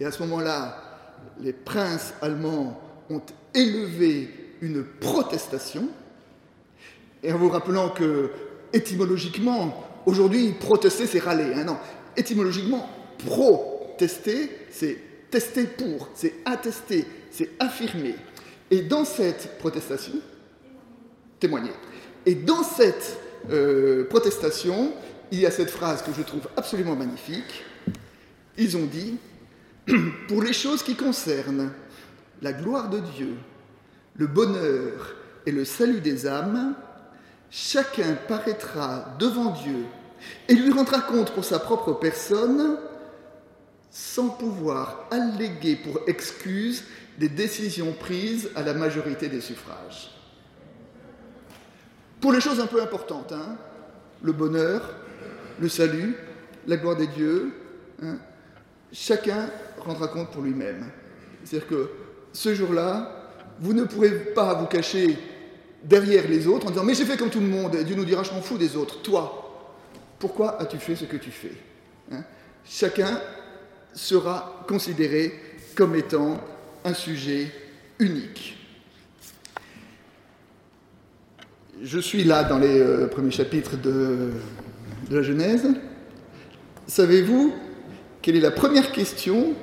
Et 0.00 0.04
à 0.04 0.10
ce 0.10 0.20
moment-là, 0.24 0.82
les 1.40 1.52
princes 1.52 2.12
allemands 2.20 2.80
ont 3.10 3.22
élevé 3.54 4.28
une 4.60 4.84
protestation, 4.84 5.88
et 7.22 7.32
en 7.32 7.38
vous 7.38 7.48
rappelant 7.48 7.90
que, 7.90 8.30
étymologiquement, 8.72 9.84
aujourd'hui, 10.06 10.52
protester, 10.58 11.06
c'est 11.06 11.18
râler. 11.18 11.52
Hein, 11.54 11.64
non, 11.64 11.76
étymologiquement, 12.16 12.88
protester, 13.18 14.50
c'est 14.70 14.98
tester 15.30 15.64
pour, 15.64 16.08
c'est 16.14 16.34
attester, 16.44 17.06
c'est 17.30 17.50
affirmer. 17.58 18.14
Et 18.70 18.82
dans 18.82 19.04
cette 19.04 19.58
protestation, 19.58 20.14
témoigner. 21.38 21.72
Et 22.26 22.34
dans 22.34 22.62
cette 22.62 23.18
euh, 23.50 24.04
protestation, 24.08 24.92
il 25.30 25.40
y 25.40 25.46
a 25.46 25.50
cette 25.50 25.70
phrase 25.70 26.02
que 26.02 26.12
je 26.16 26.22
trouve 26.22 26.48
absolument 26.56 26.94
magnifique. 26.94 27.64
Ils 28.58 28.76
ont 28.76 28.86
dit 28.86 29.16
pour 30.28 30.42
les 30.42 30.52
choses 30.52 30.82
qui 30.82 30.94
concernent 30.94 31.72
la 32.42 32.52
gloire 32.52 32.90
de 32.90 32.98
Dieu, 32.98 33.36
le 34.16 34.26
bonheur 34.26 35.14
et 35.46 35.52
le 35.52 35.64
salut 35.64 36.00
des 36.00 36.26
âmes, 36.26 36.74
chacun 37.50 38.14
paraîtra 38.28 39.14
devant 39.18 39.50
Dieu 39.50 39.86
et 40.48 40.54
lui 40.54 40.72
rendra 40.72 41.00
compte 41.00 41.32
pour 41.32 41.44
sa 41.44 41.58
propre 41.58 41.92
personne 41.94 42.76
sans 43.90 44.28
pouvoir 44.28 45.06
alléguer 45.10 45.76
pour 45.76 46.00
excuse 46.06 46.84
des 47.18 47.28
décisions 47.28 47.92
prises 47.92 48.50
à 48.56 48.62
la 48.62 48.74
majorité 48.74 49.28
des 49.28 49.40
suffrages. 49.40 50.10
Pour 52.20 52.32
les 52.32 52.40
choses 52.40 52.60
un 52.60 52.66
peu 52.66 52.80
importantes, 52.80 53.32
hein, 53.32 53.56
le 54.22 54.32
bonheur, 54.32 54.94
le 55.60 55.68
salut, 55.68 56.16
la 56.66 56.76
gloire 56.76 56.96
des 56.96 57.08
dieux, 57.08 57.52
hein, 58.02 58.16
chacun 58.92 59.50
rendra 59.78 60.08
compte 60.08 60.30
pour 60.30 60.42
lui-même. 60.42 60.90
C'est-à-dire 61.44 61.68
que 61.68 61.90
ce 62.32 62.54
jour-là, 62.54 63.30
vous 63.60 63.72
ne 63.72 63.84
pourrez 63.84 64.10
pas 64.34 64.54
vous 64.54 64.66
cacher 64.66 65.18
derrière 65.84 66.28
les 66.28 66.46
autres 66.46 66.66
en 66.66 66.70
disant 66.70 66.84
Mais 66.84 66.94
j'ai 66.94 67.04
fait 67.04 67.16
comme 67.16 67.30
tout 67.30 67.40
le 67.40 67.46
monde, 67.46 67.74
et 67.74 67.84
Dieu 67.84 67.96
nous 67.96 68.04
dira 68.04 68.22
Je 68.22 68.32
m'en 68.32 68.42
fous 68.42 68.58
des 68.58 68.76
autres. 68.76 69.02
Toi, 69.02 69.68
pourquoi 70.18 70.60
as-tu 70.60 70.78
fait 70.78 70.96
ce 70.96 71.04
que 71.04 71.16
tu 71.16 71.30
fais 71.30 71.52
hein? 72.12 72.22
Chacun 72.64 73.20
sera 73.94 74.64
considéré 74.68 75.34
comme 75.74 75.94
étant 75.96 76.40
un 76.84 76.94
sujet 76.94 77.48
unique. 77.98 78.56
Je 81.82 81.98
suis 81.98 82.22
là 82.22 82.44
dans 82.44 82.58
les 82.58 82.78
euh, 82.78 83.08
premiers 83.08 83.32
chapitres 83.32 83.76
de, 83.76 84.30
de 85.10 85.16
la 85.16 85.22
Genèse. 85.22 85.66
Savez-vous 86.86 87.52
quelle 88.20 88.36
est 88.36 88.40
la 88.40 88.52
première 88.52 88.92
question 88.92 89.54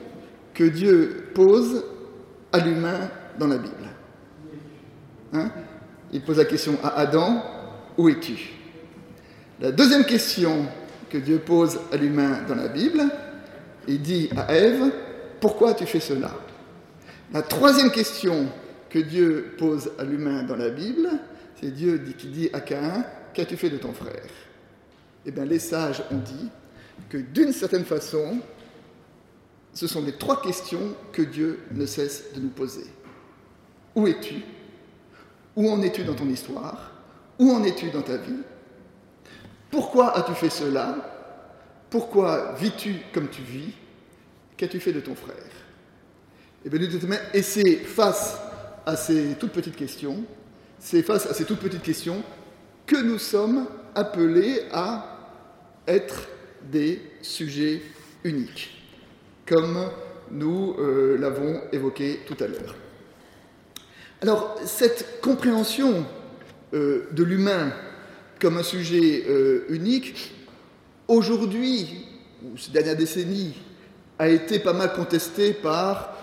que 0.53 0.65
Dieu 0.65 1.29
pose 1.33 1.85
à 2.51 2.60
l'humain 2.60 3.10
dans 3.38 3.48
la 3.48 3.58
Bible. 3.58 3.88
Hein? 5.34 5.51
Il 6.12 6.22
pose 6.22 6.38
la 6.38 6.46
question 6.46 6.77
à 6.84 7.00
Adam, 7.00 7.44
où 7.98 8.10
es-tu? 8.10 8.38
La 9.60 9.72
deuxième 9.72 10.06
question 10.06 10.65
que 11.10 11.18
Dieu 11.18 11.39
pose 11.39 11.79
à 11.91 11.98
l'humain 11.98 12.41
dans 12.48 12.56
la 12.56 12.68
Bible, 12.68 13.03
il 13.88 14.01
dit 14.01 14.29
à 14.36 14.53
Ève, 14.53 14.91
pourquoi 15.39 15.72
as-tu 15.72 15.86
fait 15.86 16.00
cela? 16.00 16.32
La 17.34 17.41
troisième 17.41 17.91
question 17.91 18.48
que 18.89 19.00
Dieu 19.00 19.53
pose 19.58 19.91
à 20.00 20.03
l'humain 20.03 20.44
dans 20.44 20.56
la 20.56 20.70
Bible, 20.70 21.10
c'est 21.60 21.72
Dieu 21.72 22.01
qui 22.18 22.27
dit 22.27 22.50
à 22.53 22.62
Caïn, 22.62 23.06
qu'as-tu 23.34 23.58
fait 23.58 23.70
de 23.70 23.77
ton 23.77 23.94
frère? 23.94 24.29
Eh 25.25 25.32
bien, 25.32 25.46
les 25.46 25.60
sages 25.60 26.01
ont 26.12 26.18
dit 26.18 26.50
que 27.10 27.18
d'une 27.18 27.51
certaine 27.51 27.86
façon, 27.86 28.39
ce 29.73 29.88
sont 29.88 30.03
les 30.03 30.13
trois 30.13 30.41
questions 30.41 30.95
que 31.11 31.21
Dieu 31.21 31.59
ne 31.71 31.85
cesse 31.85 32.33
de 32.33 32.41
nous 32.41 32.49
poser. 32.49 32.85
Où 33.95 34.07
es-tu? 34.07 34.41
Où 35.55 35.69
en 35.69 35.81
es-tu 35.81 36.03
dans 36.03 36.15
ton 36.15 36.27
histoire? 36.27 36.91
Où 37.38 37.51
en 37.51 37.63
es-tu 37.63 37.89
dans 37.89 38.01
ta 38.01 38.17
vie? 38.17 38.39
Pourquoi 39.71 40.17
as-tu 40.17 40.33
fait 40.33 40.49
cela? 40.49 40.95
Pourquoi 41.89 42.53
vis-tu 42.53 42.95
comme 43.13 43.29
tu 43.29 43.41
vis? 43.41 43.73
Qu'as-tu 44.57 44.79
fait 44.79 44.93
de 44.93 44.99
ton 44.99 45.15
frère? 45.15 45.35
Et 46.65 46.69
bien, 46.69 46.88
et 47.33 47.41
c'est 47.41 47.75
face 47.77 48.38
à 48.85 48.95
ces 48.95 49.35
toutes 49.39 49.53
petites 49.53 49.75
questions, 49.75 50.23
c'est 50.77 51.03
face 51.03 51.25
à 51.25 51.33
ces 51.33 51.45
toutes 51.45 51.59
petites 51.59 51.83
questions 51.83 52.23
que 52.85 52.97
nous 52.97 53.19
sommes 53.19 53.67
appelés 53.95 54.61
à 54.71 55.15
être 55.88 56.27
des 56.71 57.01
sujets 57.21 57.81
uniques, 58.23 58.78
comme 59.50 59.89
nous 60.32 60.75
euh, 60.77 61.18
l'avons 61.18 61.60
évoqué 61.74 62.20
tout 62.27 62.38
à 62.39 62.48
l'heure. 62.48 62.75
Alors, 64.22 64.60
cette 64.63 65.20
compréhension 65.22 66.06
euh, 66.74 67.08
de 67.12 67.24
l'humain 67.24 67.72
comme 68.39 68.58
un 68.58 68.63
sujet 68.63 69.25
euh, 69.27 69.65
unique, 69.70 70.34
aujourd'hui, 71.08 72.06
ou 72.44 72.58
ces 72.58 72.72
dernières 72.72 72.96
décennies, 72.96 73.56
a 74.20 74.29
été 74.29 74.60
pas 74.60 74.74
mal 74.74 74.94
contestée 74.94 75.53
par 75.53 76.15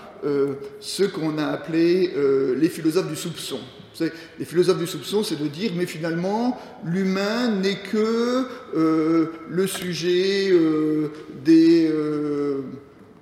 ceux 0.81 1.09
qu'on 1.09 1.39
a 1.39 1.47
appelés 1.47 2.13
les 2.57 2.69
philosophes 2.69 3.09
du 3.09 3.17
soupçon. 3.17 3.59
Les 4.39 4.45
philosophes 4.45 4.79
du 4.79 4.87
soupçon, 4.87 5.23
c'est 5.23 5.41
de 5.41 5.47
dire, 5.47 5.73
mais 5.77 5.87
finalement, 5.87 6.59
l'humain 6.85 7.51
n'est 7.51 7.79
que 7.79 8.47
le 9.49 9.67
sujet 9.67 10.53
des 11.45 11.91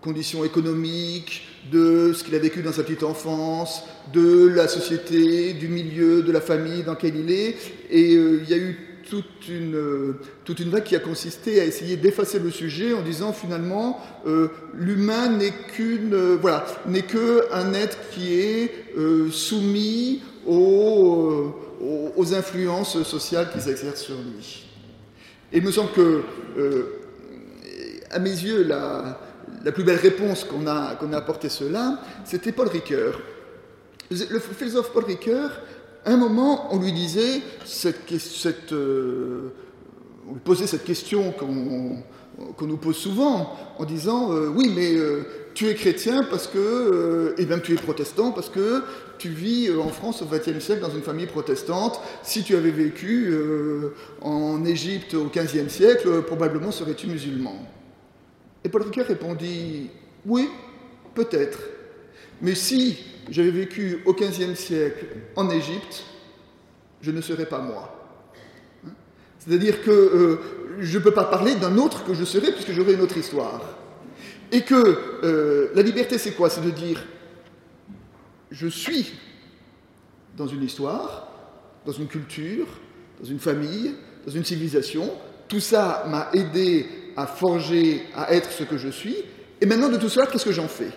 conditions 0.05 0.45
économiques, 0.45 1.49
de 1.73 2.13
ce 2.13 2.23
qu'il 2.23 2.35
a 2.35 2.39
vécu 2.39 2.63
dans 2.63 2.73
sa 2.73 2.83
petite 2.83 3.03
enfance, 3.03 3.85
de 4.13 4.47
la 4.49 4.69
société, 4.69 5.55
du 5.55 5.69
milieu, 5.69 6.23
de 6.23 6.31
la 6.31 6.43
famille 6.43 6.83
dans 6.83 6.93
lequel 6.93 7.17
il 7.17 7.33
est. 7.33 7.57
Et 7.91 8.15
euh, 8.15 8.43
il 8.43 8.51
y 8.51 8.53
a 8.53 8.59
eu 8.59 8.79
toute 9.09 9.49
une, 9.49 9.75
euh, 9.75 10.13
toute 10.45 10.61
une 10.61 10.69
vague 10.69 10.85
qui 10.85 10.95
a 10.95 11.01
consisté 11.01 11.61
à 11.61 11.65
essayer 11.65 11.97
d'effacer 11.97 12.39
le 12.39 12.51
sujet 12.51 12.93
en 12.93 13.03
disant 13.03 13.33
finalement 13.33 14.01
euh, 14.27 14.49
l'humain 14.75 15.29
n'est 15.29 15.53
qu'une 15.75 16.17
voilà 16.41 16.65
n'est 16.87 17.05
être 17.75 17.99
qui 18.13 18.35
est 18.35 18.73
soumis 19.31 20.23
aux, 20.47 21.55
aux, 22.17 22.35
influences 22.35 23.03
sociales 23.03 23.51
qui 23.53 23.61
s'exercent 23.61 24.03
sur 24.03 24.15
lui. 24.15 24.65
Et 25.53 25.59
il 25.59 25.65
me 25.65 25.71
semble 25.71 25.93
que 25.93 26.23
à 28.11 28.19
mes 28.19 28.31
yeux 28.31 28.63
la, 28.63 29.19
la 29.65 29.73
plus 29.73 29.83
belle 29.83 29.99
réponse 29.99 30.45
qu'on 30.45 30.67
a, 30.67 30.97
apportée 31.17 31.49
cela, 31.49 31.99
c'était 32.25 32.53
Paul 32.53 32.69
Ricoeur. 32.69 33.21
Le 34.11 34.39
philosophe 34.39 34.93
Paul 34.93 35.05
Ricoeur, 35.05 35.51
à 36.05 36.13
un 36.13 36.17
moment, 36.19 36.69
on 36.73 36.79
lui 36.79 36.93
disait, 36.93 37.41
cette, 37.65 38.73
euh, 38.73 39.49
posait 40.45 40.67
cette 40.67 40.85
question 40.85 41.33
qu'on 41.33 42.67
nous 42.67 42.77
pose 42.77 42.97
souvent, 42.97 43.57
en 43.79 43.85
disant 43.87 44.33
euh, 44.35 44.49
Oui, 44.49 44.71
mais 44.77 44.95
euh, 44.97 45.23
tu 45.55 45.69
es 45.69 45.75
chrétien 45.75 46.25
parce 46.25 46.47
que, 46.47 47.35
et 47.39 47.47
même 47.47 47.63
tu 47.63 47.73
es 47.73 47.77
protestant 47.77 48.33
parce 48.33 48.51
que 48.51 48.83
tu 49.17 49.31
vis 49.31 49.71
en 49.71 49.89
France 49.89 50.21
au 50.21 50.27
XXe 50.27 50.63
siècle 50.63 50.83
dans 50.83 50.91
une 50.91 51.03
famille 51.03 51.27
protestante. 51.27 52.01
Si 52.23 52.43
tu 52.43 52.55
avais 52.55 52.71
vécu 52.71 53.35
en 54.21 54.63
Égypte 54.65 55.15
au 55.15 55.31
XVe 55.35 55.69
siècle, 55.69 56.23
probablement 56.23 56.71
serais-tu 56.71 57.07
musulman. 57.07 57.57
Et 58.65 58.69
Paul 58.69 58.83
Ricoeur 58.83 59.07
répondit 59.07 59.91
Oui, 60.25 60.49
peut-être. 61.15 61.59
Mais 62.41 62.55
si 62.55 62.99
j'avais 63.31 63.51
vécu 63.51 64.03
au 64.07 64.15
XVe 64.15 64.55
siècle 64.55 65.07
en 65.37 65.51
Égypte, 65.51 66.05
je 67.01 67.11
ne 67.11 67.21
serais 67.21 67.47
pas 67.47 67.61
moi. 67.61 67.91
C'est-à-dire 69.39 69.83
que 69.83 69.91
euh, 69.91 70.39
je 70.81 70.99
ne 70.99 71.05
peux 71.05 71.11
pas 71.11 71.25
parler 71.25 71.55
d'un 71.57 71.77
autre 71.77 72.05
que 72.05 72.15
je 72.15 72.25
serais 72.25 72.53
puisque 72.53 72.73
j'aurais 72.73 72.95
une 72.95 73.03
autre 73.03 73.19
histoire. 73.19 73.61
Et 74.51 74.63
que 74.63 74.99
euh, 75.23 75.69
la 75.75 75.83
liberté, 75.83 76.17
c'est 76.17 76.33
quoi? 76.33 76.49
C'est 76.49 76.63
de 76.63 76.71
dire 76.71 77.05
je 78.51 78.69
suis 78.69 79.13
dans 80.37 80.47
une 80.47 80.63
histoire, 80.63 81.29
dans 81.85 81.93
une 81.93 82.07
culture, 82.07 82.67
dans 83.21 83.27
une 83.27 83.39
famille, 83.39 83.95
dans 84.27 84.33
une 84.33 84.45
civilisation. 84.45 85.11
Tout 85.49 85.61
ça 85.61 86.05
m'a 86.09 86.29
aidé 86.33 86.87
à 87.17 87.27
forger, 87.27 88.03
à 88.15 88.33
être 88.35 88.51
ce 88.53 88.65
que 88.65 88.77
je 88.77 88.89
suis. 88.89 89.17
Et 89.61 89.67
maintenant, 89.67 89.89
de 89.89 89.97
tout 89.97 90.09
cela, 90.09 90.27
qu'est-ce 90.27 90.45
que 90.45 90.53
j'en 90.53 90.69
fais? 90.69 90.91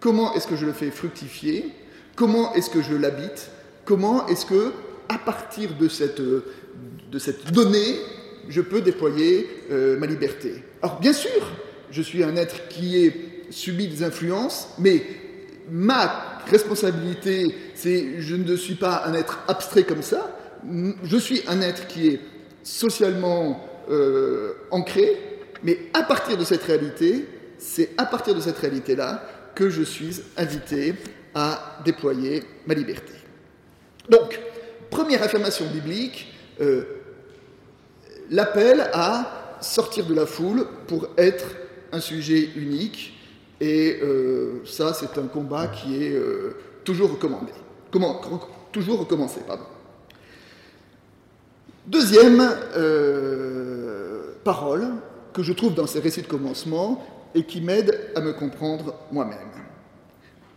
Comment 0.00 0.34
est-ce 0.34 0.46
que 0.46 0.56
je 0.56 0.66
le 0.66 0.72
fais 0.72 0.90
fructifier? 0.90 1.70
Comment 2.16 2.54
est-ce 2.54 2.70
que 2.70 2.82
je 2.82 2.94
l'habite? 2.94 3.50
Comment 3.84 4.26
est-ce 4.26 4.46
que, 4.46 4.72
à 5.08 5.18
partir 5.18 5.76
de 5.78 5.88
cette, 5.88 6.20
de 6.20 7.18
cette 7.18 7.52
donnée, 7.52 7.98
je 8.48 8.60
peux 8.60 8.80
déployer 8.80 9.48
euh, 9.70 9.98
ma 9.98 10.06
liberté? 10.06 10.62
Alors, 10.82 11.00
bien 11.00 11.12
sûr, 11.12 11.30
je 11.90 12.02
suis 12.02 12.22
un 12.22 12.36
être 12.36 12.68
qui 12.68 13.04
est 13.04 13.14
subi 13.50 13.88
des 13.88 14.02
influences, 14.02 14.68
mais 14.78 15.02
ma 15.70 16.40
responsabilité, 16.46 17.54
c'est 17.74 18.20
je 18.20 18.36
ne 18.36 18.56
suis 18.56 18.74
pas 18.74 19.04
un 19.06 19.14
être 19.14 19.40
abstrait 19.48 19.84
comme 19.84 20.02
ça, 20.02 20.36
je 21.02 21.16
suis 21.16 21.42
un 21.46 21.60
être 21.60 21.86
qui 21.86 22.08
est 22.08 22.20
socialement 22.62 23.64
euh, 23.90 24.54
ancré, 24.70 25.40
mais 25.62 25.78
à 25.92 26.02
partir 26.02 26.36
de 26.36 26.44
cette 26.44 26.62
réalité, 26.62 27.26
c'est 27.58 27.90
à 27.96 28.06
partir 28.06 28.34
de 28.34 28.40
cette 28.40 28.58
réalité-là 28.58 29.22
que 29.54 29.70
je 29.70 29.82
suis 29.82 30.20
invité 30.36 30.94
à 31.34 31.80
déployer 31.84 32.42
ma 32.66 32.74
liberté. 32.74 33.12
Donc, 34.08 34.38
première 34.90 35.22
affirmation 35.22 35.66
biblique, 35.66 36.34
euh, 36.60 36.84
l'appel 38.30 38.88
à 38.92 39.56
sortir 39.60 40.06
de 40.06 40.14
la 40.14 40.26
foule 40.26 40.66
pour 40.86 41.08
être 41.16 41.46
un 41.92 42.00
sujet 42.00 42.50
unique, 42.56 43.14
et 43.60 44.00
euh, 44.02 44.64
ça, 44.66 44.92
c'est 44.92 45.18
un 45.18 45.26
combat 45.26 45.68
qui 45.68 46.04
est 46.04 46.20
toujours 46.84 47.12
recommandé. 47.12 47.52
Comment, 47.90 48.20
toujours 48.72 49.00
recommencé, 49.00 49.40
pardon. 49.46 49.64
Deuxième 51.86 52.40
euh, 52.76 54.32
parole 54.42 54.86
que 55.34 55.42
je 55.42 55.52
trouve 55.52 55.74
dans 55.74 55.86
ces 55.86 56.00
récits 56.00 56.22
de 56.22 56.26
commencement 56.26 57.04
et 57.34 57.44
qui 57.44 57.60
m'aide 57.60 58.10
à 58.16 58.20
me 58.20 58.32
comprendre 58.32 58.94
moi-même. 59.12 59.38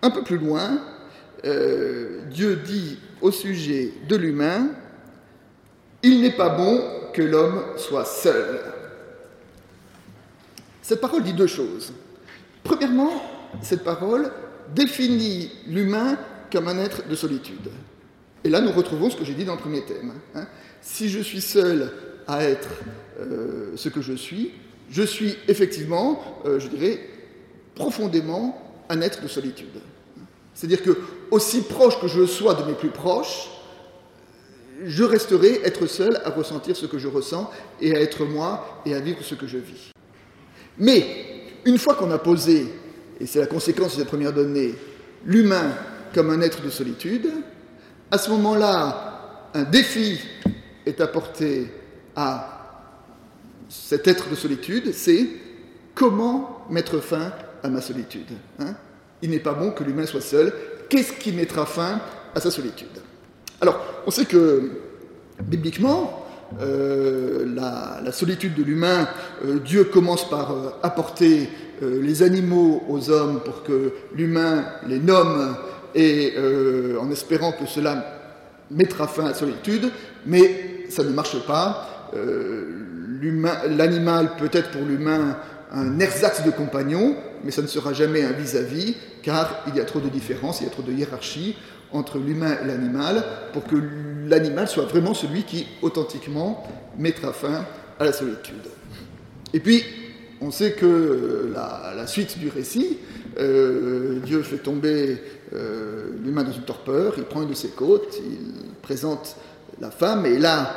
Un 0.01 0.09
peu 0.09 0.23
plus 0.23 0.37
loin, 0.37 0.79
euh, 1.43 2.21
Dieu 2.29 2.55
dit 2.55 2.99
au 3.19 3.31
sujet 3.31 3.91
de 4.07 4.15
l'humain, 4.15 4.69
Il 6.01 6.21
n'est 6.21 6.35
pas 6.35 6.49
bon 6.49 6.81
que 7.11 7.21
l'homme 7.21 7.61
soit 7.75 8.05
seul. 8.05 8.61
Cette 10.81 11.01
parole 11.01 11.23
dit 11.23 11.33
deux 11.33 11.47
choses. 11.47 11.91
Premièrement, 12.63 13.11
cette 13.61 13.83
parole 13.83 14.31
définit 14.73 15.51
l'humain 15.67 16.17
comme 16.49 16.69
un 16.69 16.77
être 16.77 17.05
de 17.05 17.15
solitude. 17.15 17.69
Et 18.45 18.49
là, 18.49 18.61
nous 18.61 18.71
retrouvons 18.71 19.09
ce 19.09 19.17
que 19.17 19.25
j'ai 19.25 19.33
dit 19.33 19.43
dans 19.43 19.55
le 19.55 19.59
premier 19.59 19.83
thème. 19.83 20.13
Hein 20.33 20.47
si 20.87 21.09
je 21.09 21.19
suis 21.19 21.41
seul 21.41 21.91
à 22.27 22.45
être 22.45 22.69
euh, 23.19 23.71
ce 23.75 23.89
que 23.89 24.01
je 24.01 24.13
suis, 24.13 24.53
je 24.89 25.03
suis 25.03 25.35
effectivement, 25.49 26.41
euh, 26.45 26.59
je 26.59 26.69
dirais, 26.69 26.99
profondément 27.75 28.57
un 28.89 29.01
être 29.01 29.21
de 29.21 29.27
solitude. 29.27 29.81
C'est-à-dire 30.53 30.81
que, 30.81 30.97
aussi 31.29 31.61
proche 31.63 31.99
que 31.99 32.07
je 32.07 32.25
sois 32.25 32.53
de 32.53 32.63
mes 32.63 32.73
plus 32.73 32.89
proches, 32.89 33.49
je 34.85 35.03
resterai 35.03 35.59
être 35.65 35.87
seul 35.87 36.21
à 36.23 36.29
ressentir 36.29 36.77
ce 36.77 36.85
que 36.85 36.97
je 36.97 37.09
ressens 37.09 37.51
et 37.81 37.93
à 37.93 37.99
être 37.99 38.23
moi 38.23 38.81
et 38.85 38.95
à 38.95 38.99
vivre 39.01 39.21
ce 39.21 39.35
que 39.35 39.45
je 39.45 39.57
vis. 39.57 39.91
Mais, 40.77 41.05
une 41.65 41.77
fois 41.77 41.95
qu'on 41.95 42.11
a 42.11 42.17
posé, 42.17 42.65
et 43.19 43.25
c'est 43.25 43.39
la 43.39 43.47
conséquence 43.47 43.93
de 43.93 43.99
cette 43.99 44.07
première 44.07 44.31
donnée, 44.31 44.73
l'humain 45.25 45.73
comme 46.13 46.29
un 46.29 46.39
être 46.39 46.61
de 46.61 46.69
solitude, 46.69 47.29
à 48.09 48.17
ce 48.17 48.29
moment-là, 48.29 49.49
un 49.53 49.63
défi 49.63 50.19
est 50.87 51.01
apporté 51.01 51.71
à 52.15 52.57
cet 53.69 54.07
être 54.07 54.29
de 54.29 54.35
solitude, 54.35 54.93
c'est 54.93 55.27
comment 55.93 56.65
mettre 56.69 56.99
fin 56.99 57.33
à 57.63 57.69
ma 57.69 57.81
solitude. 57.81 58.31
Hein 58.59 58.75
Il 59.21 59.29
n'est 59.29 59.39
pas 59.39 59.53
bon 59.53 59.71
que 59.71 59.83
l'humain 59.83 60.05
soit 60.05 60.21
seul. 60.21 60.53
Qu'est-ce 60.89 61.13
qui 61.13 61.31
mettra 61.31 61.65
fin 61.65 61.99
à 62.33 62.39
sa 62.39 62.51
solitude? 62.51 62.87
Alors, 63.59 63.83
on 64.05 64.11
sait 64.11 64.25
que 64.25 64.71
bibliquement, 65.41 66.25
euh, 66.61 67.45
la, 67.55 68.11
solitude 68.11 68.53
de 68.53 68.63
l'humain, 68.63 69.07
euh, 69.45 69.59
Dieu 69.59 69.83
commence 69.85 70.29
par 70.29 70.51
euh, 70.51 70.69
apporter 70.81 71.49
les 71.81 72.23
animaux 72.23 72.83
aux 72.89 73.11
hommes 73.11 73.39
pour 73.41 73.61
que 73.61 73.91
l'humain 74.15 74.65
les 74.87 74.97
nomme 74.97 75.55
et 75.93 76.33
en 76.99 77.11
espérant 77.11 77.51
que 77.51 77.67
cela 77.67 78.33
mettra 78.71 79.07
fin 79.07 79.25
à 79.25 79.29
la 79.29 79.33
solitude, 79.35 79.91
mais 80.25 80.76
ça 80.89 81.03
ne 81.03 81.09
marche 81.09 81.39
pas. 81.45 82.09
Euh, 82.15 82.87
l'animal 83.69 84.35
peut 84.37 84.49
être 84.51 84.71
pour 84.71 84.83
l'humain 84.83 85.37
un 85.71 85.99
ersatz 85.99 86.45
de 86.45 86.51
compagnon, 86.51 87.15
mais 87.43 87.51
ça 87.51 87.61
ne 87.61 87.67
sera 87.67 87.93
jamais 87.93 88.23
un 88.23 88.31
vis-à-vis, 88.31 88.95
car 89.21 89.63
il 89.67 89.75
y 89.75 89.79
a 89.79 89.85
trop 89.85 89.99
de 89.99 90.09
différences, 90.09 90.61
il 90.61 90.65
y 90.65 90.67
a 90.67 90.69
trop 90.69 90.83
de 90.83 90.93
hiérarchie 90.93 91.57
entre 91.91 92.19
l'humain 92.19 92.57
et 92.63 92.67
l'animal, 92.67 93.23
pour 93.53 93.65
que 93.65 93.75
l'animal 94.27 94.67
soit 94.67 94.85
vraiment 94.85 95.13
celui 95.13 95.43
qui, 95.43 95.67
authentiquement, 95.81 96.63
mettra 96.97 97.33
fin 97.33 97.65
à 97.99 98.05
la 98.05 98.13
solitude. 98.13 98.55
Et 99.53 99.59
puis, 99.59 99.83
on 100.41 100.51
sait 100.51 100.73
que 100.73 100.85
euh, 100.85 101.53
la, 101.95 102.07
suite 102.07 102.37
du 102.37 102.49
récit, 102.49 102.99
euh, 103.39 104.19
Dieu 104.19 104.41
fait 104.43 104.57
tomber 104.57 105.17
l'humain 106.23 106.43
dans 106.43 106.51
une 106.51 106.63
torpeur, 106.63 107.13
il 107.17 107.23
prend 107.23 107.41
une 107.41 107.49
de 107.49 107.53
ses 107.53 107.69
côtes, 107.69 108.17
il 108.19 108.73
présente 108.81 109.37
la 109.79 109.91
femme, 109.91 110.25
et 110.25 110.37
là, 110.37 110.73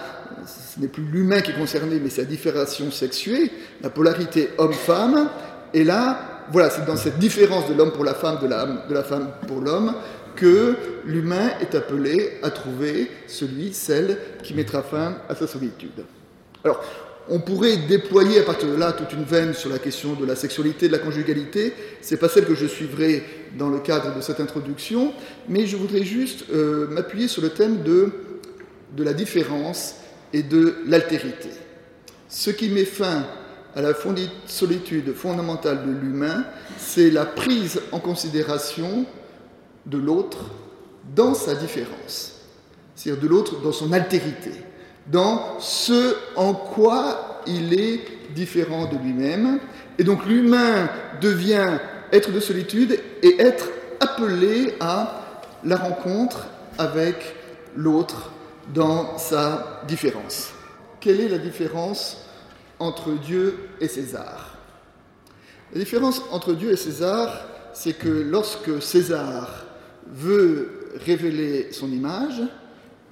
ce 0.47 0.81
n'est 0.81 0.89
plus 0.89 1.05
l'humain 1.05 1.41
qui 1.41 1.51
est 1.53 1.59
concerné, 1.59 2.01
mais 2.03 2.11
sa 2.11 2.25
différenciation 2.25 2.91
sexuée, 2.91 3.51
la 3.83 3.91
polarité 3.91 4.51
homme-femme, 4.59 5.29
et 5.75 5.85
là, 5.85 6.47
voilà, 6.53 6.71
c'est 6.71 6.85
dans 6.85 6.97
cette 6.97 7.19
différence 7.19 7.69
de 7.69 7.75
l'homme 7.75 7.93
pour 7.93 8.05
la 8.05 8.15
femme, 8.15 8.39
de 8.43 8.47
la, 8.47 8.67
de 8.67 8.95
la 8.95 9.03
femme 9.03 9.31
pour 9.47 9.61
l'homme, 9.61 9.95
que 10.37 10.77
l'humain 11.05 11.51
est 11.61 11.75
appelé 11.75 12.39
à 12.43 12.51
trouver 12.51 13.11
celui, 13.27 13.73
celle 13.73 14.19
qui 14.43 14.55
mettra 14.55 14.83
fin 14.83 15.17
à 15.29 15.35
sa 15.35 15.47
solitude. 15.47 16.05
Alors, 16.65 16.83
on 17.29 17.39
pourrait 17.39 17.77
déployer 17.89 18.41
à 18.41 18.43
partir 18.43 18.69
de 18.69 18.75
là 18.75 18.93
toute 18.93 19.13
une 19.13 19.25
veine 19.25 19.55
sur 19.55 19.71
la 19.71 19.79
question 19.79 20.15
de 20.15 20.27
la 20.27 20.35
sexualité, 20.35 20.89
de 20.89 20.93
la 20.93 20.99
conjugalité. 20.99 21.73
C'est 22.01 22.17
pas 22.17 22.29
celle 22.29 22.45
que 22.45 22.55
je 22.55 22.67
suivrai 22.67 23.23
dans 23.57 23.69
le 23.69 23.79
cadre 23.79 24.15
de 24.17 24.21
cette 24.21 24.41
introduction, 24.41 25.13
mais 25.49 25.67
je 25.67 25.77
voudrais 25.77 26.03
juste 26.03 26.47
euh, 26.53 26.89
m'appuyer 26.89 27.29
sur 27.29 27.43
le 27.43 27.51
thème 27.51 27.83
de, 27.83 28.11
de 28.97 29.05
la 29.05 29.13
différence 29.13 29.97
et 30.33 30.43
de 30.43 30.77
l'altérité. 30.87 31.51
Ce 32.29 32.51
qui 32.51 32.69
met 32.69 32.85
fin 32.85 33.27
à 33.75 33.83
la 33.83 33.93
solitude 34.47 35.15
fondamentale 35.15 35.87
de 35.87 35.93
l'humain, 35.93 36.45
c'est 36.79 37.11
la 37.11 37.25
prise 37.25 37.81
en 37.93 38.01
considération 38.01 39.07
de 39.87 39.99
l'autre 39.99 40.51
dans 41.15 41.35
sa 41.35 41.55
différence, 41.55 42.43
c'est-à-dire 42.95 43.23
de 43.23 43.29
l'autre 43.29 43.61
dans 43.63 43.73
son 43.73 43.93
altérité 43.93 44.53
dans 45.11 45.59
ce 45.59 46.17
en 46.37 46.55
quoi 46.55 47.43
il 47.47 47.79
est 47.79 48.01
différent 48.35 48.87
de 48.87 48.97
lui-même. 48.97 49.59
Et 49.99 50.05
donc 50.05 50.27
l'humain 50.27 50.89
devient 51.21 51.79
être 52.13 52.33
de 52.33 52.41
solitude 52.41 52.99
et 53.23 53.41
être 53.41 53.69
appelé 54.01 54.75
à 54.81 55.21
la 55.65 55.77
rencontre 55.77 56.47
avec 56.79 57.35
l'autre 57.77 58.31
dans 58.73 59.19
sa 59.19 59.83
différence. 59.87 60.53
Quelle 61.01 61.21
est 61.21 61.29
la 61.29 61.39
différence 61.39 62.25
entre 62.79 63.13
Dieu 63.13 63.69
et 63.81 63.89
César? 63.89 64.59
La 65.73 65.79
différence 65.79 66.23
entre 66.31 66.53
Dieu 66.53 66.73
et 66.73 66.77
César, 66.77 67.47
c'est 67.73 67.97
que 67.97 68.09
lorsque 68.09 68.83
César 68.83 69.67
veut 70.07 70.91
révéler 71.05 71.73
son 71.73 71.91
image, 71.91 72.43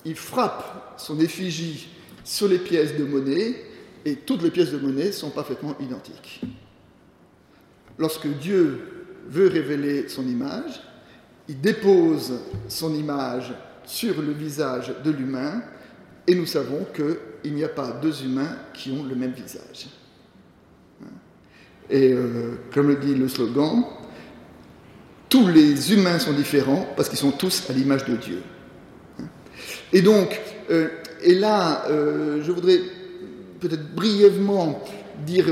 il 0.04 0.16
frappe 0.16 0.94
son 0.96 1.20
effigie 1.20 1.88
sur 2.24 2.48
les 2.48 2.58
pièces 2.58 2.96
de 2.96 3.04
monnaie 3.04 3.64
et 4.04 4.16
toutes 4.16 4.42
les 4.42 4.50
pièces 4.50 4.72
de 4.72 4.78
monnaie 4.78 5.12
sont 5.12 5.30
parfaitement 5.30 5.76
identiques. 5.80 6.40
Lorsque 7.98 8.26
Dieu 8.26 8.80
veut 9.28 9.48
révéler 9.48 10.08
son 10.08 10.26
image, 10.26 10.82
il 11.48 11.60
dépose 11.60 12.40
son 12.68 12.94
image 12.94 13.52
sur 13.88 14.20
le 14.20 14.32
visage 14.32 14.92
de 15.02 15.10
l'humain 15.10 15.62
et 16.26 16.34
nous 16.34 16.44
savons 16.44 16.86
qu'il 16.94 17.54
n'y 17.54 17.64
a 17.64 17.70
pas 17.70 17.98
deux 18.02 18.22
humains 18.22 18.54
qui 18.74 18.90
ont 18.90 19.02
le 19.02 19.14
même 19.14 19.32
visage. 19.32 19.88
Et 21.88 22.12
euh, 22.12 22.58
comme 22.72 22.88
le 22.88 22.96
dit 22.96 23.14
le 23.14 23.28
slogan, 23.28 23.82
tous 25.30 25.48
les 25.48 25.94
humains 25.94 26.18
sont 26.18 26.34
différents 26.34 26.86
parce 26.96 27.08
qu'ils 27.08 27.18
sont 27.18 27.30
tous 27.30 27.64
à 27.70 27.72
l'image 27.72 28.04
de 28.04 28.16
Dieu. 28.16 28.42
Et 29.94 30.02
donc, 30.02 30.38
euh, 30.70 30.88
et 31.22 31.34
là, 31.34 31.86
euh, 31.88 32.42
je 32.42 32.52
voudrais 32.52 32.80
peut-être 33.58 33.94
brièvement 33.94 34.84
dire 35.24 35.46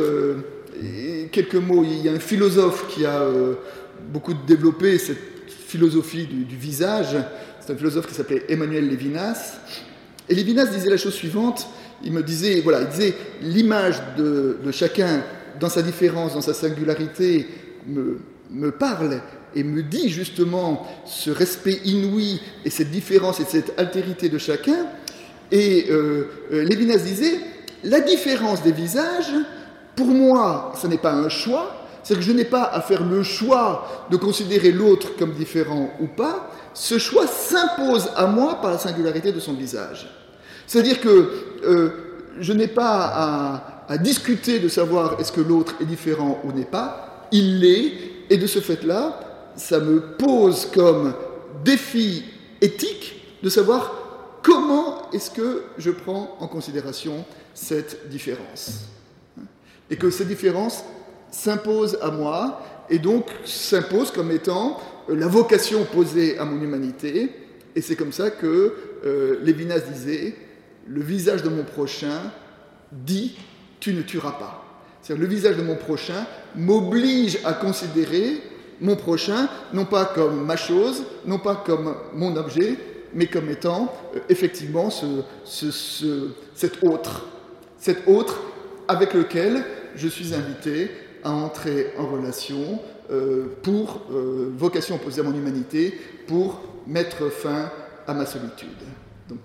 quelques 1.33 1.55
mots. 1.55 1.85
Il 1.85 2.05
y 2.05 2.09
a 2.11 2.13
un 2.13 2.21
philosophe 2.21 2.87
qui 2.89 3.07
a 3.07 3.27
beaucoup 4.13 4.35
développé 4.47 4.99
cette 4.99 5.37
philosophie 5.49 6.27
du, 6.27 6.57
visage. 6.57 7.17
C'est 7.67 7.73
un 7.73 7.77
philosophe 7.77 8.07
qui 8.07 8.15
s'appelait 8.15 8.45
Emmanuel 8.49 8.89
Lévinas. 8.89 9.57
Et 10.29 10.37
Lévinas 10.37 10.67
disait 10.67 10.89
la 10.89 10.97
chose 10.97 11.15
suivante. 11.15 11.67
Il 12.05 12.13
me 12.13 12.23
disait, 12.23 12.61
voilà, 12.61 12.83
il 12.83 12.87
disait 12.87 13.15
l'image 13.43 14.01
de, 14.17 14.57
chacun 14.71 15.25
dans 15.59 15.69
sa 15.69 15.83
différence, 15.83 16.35
dans 16.35 16.41
sa 16.41 16.55
singularité 16.55 17.49
me, 17.89 18.71
parle 18.71 19.21
et 19.57 19.65
me 19.65 19.83
dit 19.83 20.11
justement 20.11 20.87
ce 21.07 21.31
respect 21.31 21.81
inouï 21.85 22.41
et 22.65 22.71
cette 22.71 22.93
différence 22.93 23.41
et 23.41 23.45
cette 23.45 23.77
altérité 23.79 24.29
de 24.29 24.39
chacun. 24.39 24.87
Et 25.51 25.87
euh, 25.91 26.29
euh, 26.53 26.63
Lévinas 26.63 26.99
disait, 26.99 27.41
la 27.83 27.99
différence 27.99 28.63
des 28.63 28.73
visages, 28.73 29.33
pour 29.97 30.07
moi, 30.07 30.73
ce 30.81 30.87
n'est 30.87 30.99
pas 30.99 31.15
un 31.15 31.29
choix, 31.29 31.83
c'est 32.05 32.15
que 32.15 32.21
je 32.21 32.31
n'ai 32.31 32.45
pas 32.45 32.63
à 32.63 32.81
faire 32.81 33.03
le 33.03 33.25
choix 33.25 34.07
de 34.13 34.17
considérer 34.17 34.71
l'autre 34.71 35.17
comme 35.19 35.33
différent 35.33 35.91
ou 35.99 36.07
pas, 36.07 36.53
ce 36.77 36.99
choix 36.99 37.27
s'impose 37.27 38.11
à 38.15 38.27
moi 38.27 38.61
par 38.61 38.71
la 38.71 38.79
singularité 38.79 39.33
de 39.33 39.41
son 39.41 39.55
visage. 39.55 40.11
C'est-à-dire 40.67 41.01
que 41.01 41.31
euh, 41.65 41.91
je 42.39 42.53
n'ai 42.53 42.69
pas 42.69 43.11
à, 43.15 43.85
à 43.89 43.97
discuter 43.97 44.59
de 44.59 44.69
savoir 44.69 45.19
est-ce 45.19 45.33
que 45.33 45.41
l'autre 45.41 45.75
est 45.81 45.87
différent 45.87 46.39
ou 46.45 46.53
n'est 46.53 46.67
pas, 46.67 47.27
il 47.33 47.61
l'est, 47.61 47.93
et 48.29 48.37
de 48.37 48.47
ce 48.47 48.59
fait-là, 48.59 49.19
ça 49.57 49.81
me 49.81 50.01
pose 50.19 50.67
comme 50.67 51.15
défi 51.65 52.25
éthique 52.61 53.23
de 53.43 53.49
savoir 53.49 53.93
comment 54.43 55.11
est-ce 55.13 55.31
que 55.31 55.63
je 55.79 55.91
prends 55.91 56.37
en 56.41 56.47
considération 56.47 57.25
cette 57.55 58.11
différence. 58.11 58.83
Et 59.89 59.97
que 59.97 60.11
cette 60.11 60.29
différence 60.29 60.85
s'impose 61.31 61.97
à 62.03 62.11
moi 62.11 62.61
et 62.91 62.99
donc 62.99 63.25
s'impose 63.47 64.11
comme 64.11 64.31
étant 64.31 64.79
la 65.09 65.27
vocation 65.27 65.85
posée 65.85 66.39
à 66.39 66.45
mon 66.45 66.61
humanité. 66.61 67.31
Et 67.75 67.81
c'est 67.81 67.97
comme 67.97 68.13
ça 68.13 68.31
que 68.31 68.75
euh, 69.05 69.39
Lévinas 69.43 69.81
disait, 69.81 70.35
le 70.89 71.03
visage 71.03 71.43
de 71.43 71.49
mon 71.49 71.65
prochain 71.65 72.33
dit, 72.93 73.37
tu 73.81 73.93
ne 73.93 74.03
tueras 74.03 74.33
pas. 74.33 74.65
C'est-à-dire 75.03 75.23
le 75.23 75.31
visage 75.33 75.57
de 75.57 75.63
mon 75.63 75.77
prochain 75.77 76.27
m'oblige 76.55 77.39
à 77.45 77.53
considérer 77.53 78.41
mon 78.81 78.97
prochain, 78.97 79.49
non 79.73 79.85
pas 79.85 80.05
comme 80.05 80.45
ma 80.45 80.57
chose, 80.57 81.05
non 81.25 81.39
pas 81.39 81.63
comme 81.65 81.95
mon 82.13 82.37
objet, 82.37 82.77
mais 83.15 83.27
comme 83.27 83.49
étant 83.51 83.93
euh, 84.15 84.21
effectivement 84.29 84.91
cet 84.91 86.85
autre, 86.85 87.27
cet 87.79 88.09
autre 88.09 88.41
avec 88.89 89.15
lequel 89.15 89.65
je 89.95 90.09
suis 90.09 90.35
invité 90.35 90.91
à 91.25 91.31
entrer 91.31 91.93
en 91.99 92.07
relation 92.07 92.81
euh, 93.11 93.47
pour 93.63 94.07
euh, 94.11 94.53
vocation 94.57 94.97
opposée 94.97 95.21
à 95.21 95.25
mon 95.25 95.35
humanité, 95.35 95.99
pour 96.27 96.61
mettre 96.87 97.31
fin 97.31 97.71
à 98.07 98.15
ma 98.15 98.27
solitude. 98.27 98.69
Donc, 99.29 99.39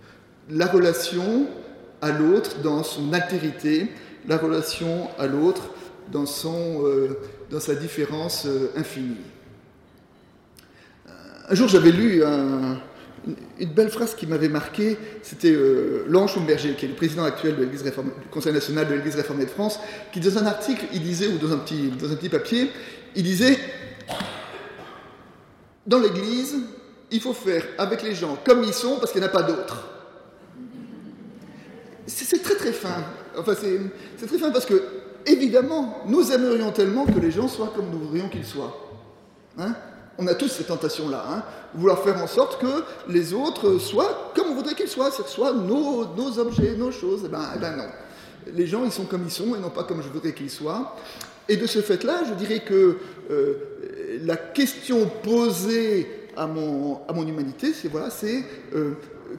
la 0.49 0.67
relation 0.67 1.47
à 2.01 2.11
l'autre 2.11 2.59
dans 2.61 2.83
son 2.83 3.13
altérité, 3.13 3.87
la 4.27 4.37
relation 4.37 5.07
à 5.17 5.27
l'autre 5.27 5.69
dans 6.11 6.25
son 6.25 6.83
dans 7.51 7.59
sa 7.59 7.75
différence 7.75 8.45
euh, 8.45 8.71
infinie. 8.77 9.17
Un 11.49 11.55
jour, 11.55 11.67
j'avais 11.67 11.91
lu 11.91 12.23
une 13.59 13.69
belle 13.69 13.89
phrase 13.89 14.15
qui 14.15 14.25
m'avait 14.25 14.49
marqué, 14.49 14.97
c'était 15.21 15.51
euh, 15.51 16.05
Lange 16.07 16.33
Schumberger, 16.33 16.73
qui 16.75 16.85
est 16.85 16.89
le 16.89 16.95
président 16.95 17.23
actuel 17.23 17.55
de 17.55 17.65
du 17.65 18.27
Conseil 18.31 18.53
national 18.53 18.87
de 18.87 18.95
l'Église 18.95 19.15
réformée 19.15 19.45
de 19.45 19.49
France, 19.49 19.79
qui 20.11 20.19
dans 20.19 20.37
un 20.39 20.45
article, 20.45 20.85
il 20.93 21.01
disait, 21.01 21.27
ou 21.27 21.37
dans 21.37 21.53
un 21.53 21.57
petit, 21.57 21.89
dans 21.89 22.11
un 22.11 22.15
petit 22.15 22.29
papier, 22.29 22.71
il 23.15 23.23
disait 23.23 23.57
Dans 25.85 25.99
l'Église, 25.99 26.55
il 27.11 27.21
faut 27.21 27.33
faire 27.33 27.63
avec 27.77 28.01
les 28.01 28.15
gens 28.15 28.37
comme 28.43 28.63
ils 28.63 28.73
sont 28.73 28.97
parce 28.97 29.11
qu'il 29.11 29.21
n'y 29.21 29.27
en 29.27 29.29
a 29.29 29.33
pas 29.33 29.43
d'autres. 29.43 29.87
C'est 32.07 32.41
très 32.41 32.55
très 32.55 32.73
fin. 32.73 33.03
Enfin, 33.37 33.53
c'est 33.55 34.27
très 34.27 34.37
fin 34.37 34.49
parce 34.49 34.65
que 34.65 34.81
évidemment, 35.25 36.01
nous 36.07 36.31
aimerions 36.31 36.71
tellement 36.71 37.05
que 37.05 37.19
les 37.19 37.31
gens 37.31 37.47
soient 37.47 37.71
comme 37.75 37.89
nous 37.91 37.99
voudrions 37.99 38.29
qu'ils 38.29 38.45
soient. 38.45 38.75
Hein 39.59 39.75
on 40.21 40.27
a 40.27 40.35
tous 40.35 40.49
cette 40.49 40.67
tentation-là, 40.67 41.25
hein 41.27 41.43
vouloir 41.73 41.99
faire 42.03 42.21
en 42.21 42.27
sorte 42.27 42.61
que 42.61 42.83
les 43.07 43.33
autres 43.33 43.77
soient 43.79 44.31
comme 44.35 44.49
on 44.49 44.55
voudrait 44.55 44.75
qu'ils 44.75 44.87
soient, 44.87 45.09
que 45.09 45.17
ce 45.17 45.23
soit 45.23 45.53
nos, 45.53 46.05
objets, 46.37 46.75
nos 46.77 46.91
choses. 46.91 47.21
Eh 47.25 47.29
ben, 47.29 47.43
eh 47.55 47.59
ben, 47.59 47.75
non. 47.75 47.87
Les 48.53 48.67
gens, 48.67 48.83
ils 48.83 48.91
sont 48.91 49.05
comme 49.05 49.23
ils 49.25 49.31
sont 49.31 49.55
et 49.55 49.59
non 49.59 49.69
pas 49.69 49.83
comme 49.83 50.01
je 50.01 50.09
voudrais 50.09 50.33
qu'ils 50.33 50.49
soient. 50.49 50.95
Et 51.47 51.57
de 51.57 51.65
ce 51.65 51.81
fait-là, 51.81 52.23
je 52.27 52.33
dirais 52.33 52.59
que 52.59 52.97
euh, 53.29 53.53
la 54.23 54.35
question 54.35 55.09
posée 55.23 56.07
à 56.37 56.47
mon, 56.47 56.99
à 57.07 57.13
mon 57.13 57.25
humanité, 57.25 57.73
c'est 57.73 57.87
voilà, 57.87 58.09
c'est 58.09 58.43
euh, 58.75 58.93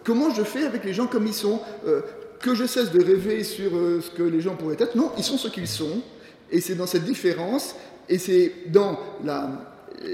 comment 0.04 0.30
je 0.30 0.42
fais 0.42 0.64
avec 0.64 0.84
les 0.84 0.94
gens 0.94 1.06
comme 1.06 1.26
ils 1.26 1.34
sont? 1.34 1.60
Euh, 1.86 2.00
que 2.40 2.56
je 2.56 2.66
cesse 2.66 2.90
de 2.90 3.00
rêver 3.00 3.44
sur 3.44 3.70
ce 3.70 4.10
que 4.10 4.24
les 4.24 4.40
gens 4.40 4.56
pourraient 4.56 4.76
être? 4.80 4.96
Non, 4.96 5.12
ils 5.16 5.22
sont 5.22 5.38
ce 5.38 5.46
qu'ils 5.46 5.68
sont. 5.68 6.02
Et 6.50 6.60
c'est 6.60 6.74
dans 6.74 6.88
cette 6.88 7.04
différence, 7.04 7.76
et 8.08 8.18
c'est 8.18 8.52
dans 8.66 8.98
la, 9.24 9.71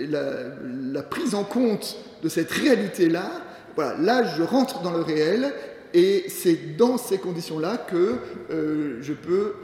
la, 0.08 1.02
prise 1.02 1.34
en 1.34 1.44
compte 1.44 1.96
de 2.22 2.28
cette 2.28 2.50
réalité-là, 2.50 3.30
voilà, 3.76 3.96
là 3.98 4.34
je 4.36 4.42
rentre 4.42 4.82
dans 4.82 4.92
le 4.92 5.00
réel, 5.00 5.52
et 5.94 6.24
c'est 6.28 6.76
dans 6.76 6.98
ces 6.98 7.18
conditions-là 7.18 7.78
que 7.78 8.18
je 9.00 9.12
peux 9.12 9.54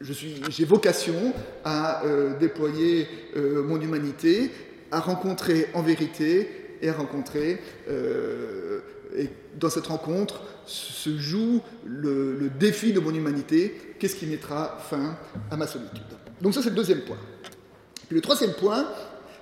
j'ai 0.00 0.64
vocation 0.64 1.32
à 1.64 2.04
euh, 2.04 2.38
déployer 2.38 3.08
euh, 3.36 3.62
mon 3.62 3.80
humanité, 3.80 4.50
à 4.90 5.00
rencontrer 5.00 5.68
en 5.74 5.82
vérité 5.82 6.76
et 6.80 6.88
à 6.88 6.94
rencontrer. 6.94 7.60
Euh, 7.88 8.80
et 9.16 9.28
dans 9.58 9.70
cette 9.70 9.86
rencontre 9.86 10.42
se 10.66 11.16
joue 11.16 11.60
le, 11.84 12.50
défi 12.58 12.92
de 12.92 13.00
mon 13.00 13.12
humanité. 13.12 13.74
Qu'est-ce 13.98 14.16
qui 14.16 14.26
mettra 14.26 14.78
fin 14.88 15.16
à 15.50 15.56
ma 15.56 15.66
solitude 15.66 16.02
Donc 16.40 16.54
ça 16.54 16.62
c'est 16.62 16.70
le 16.70 16.76
deuxième 16.76 17.00
point. 17.00 17.18
Puis 18.06 18.14
le 18.14 18.20
troisième 18.20 18.52
point, 18.52 18.86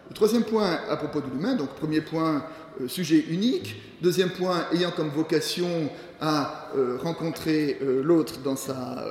le 0.09 0.15
troisième 0.15 0.45
point 0.45 0.79
à 0.89 0.97
propos 0.97 1.21
de 1.21 1.27
l'humain, 1.27 1.55
donc 1.55 1.71
premier 1.71 2.01
point, 2.01 2.45
sujet 2.87 3.25
unique. 3.29 3.77
Deuxième 4.03 4.31
point, 4.31 4.67
ayant 4.73 4.91
comme 4.91 5.09
vocation 5.09 5.91
à 6.21 6.71
rencontrer 7.03 7.79
l'autre 8.03 8.39
dans 8.45 8.57
sa 8.57 9.05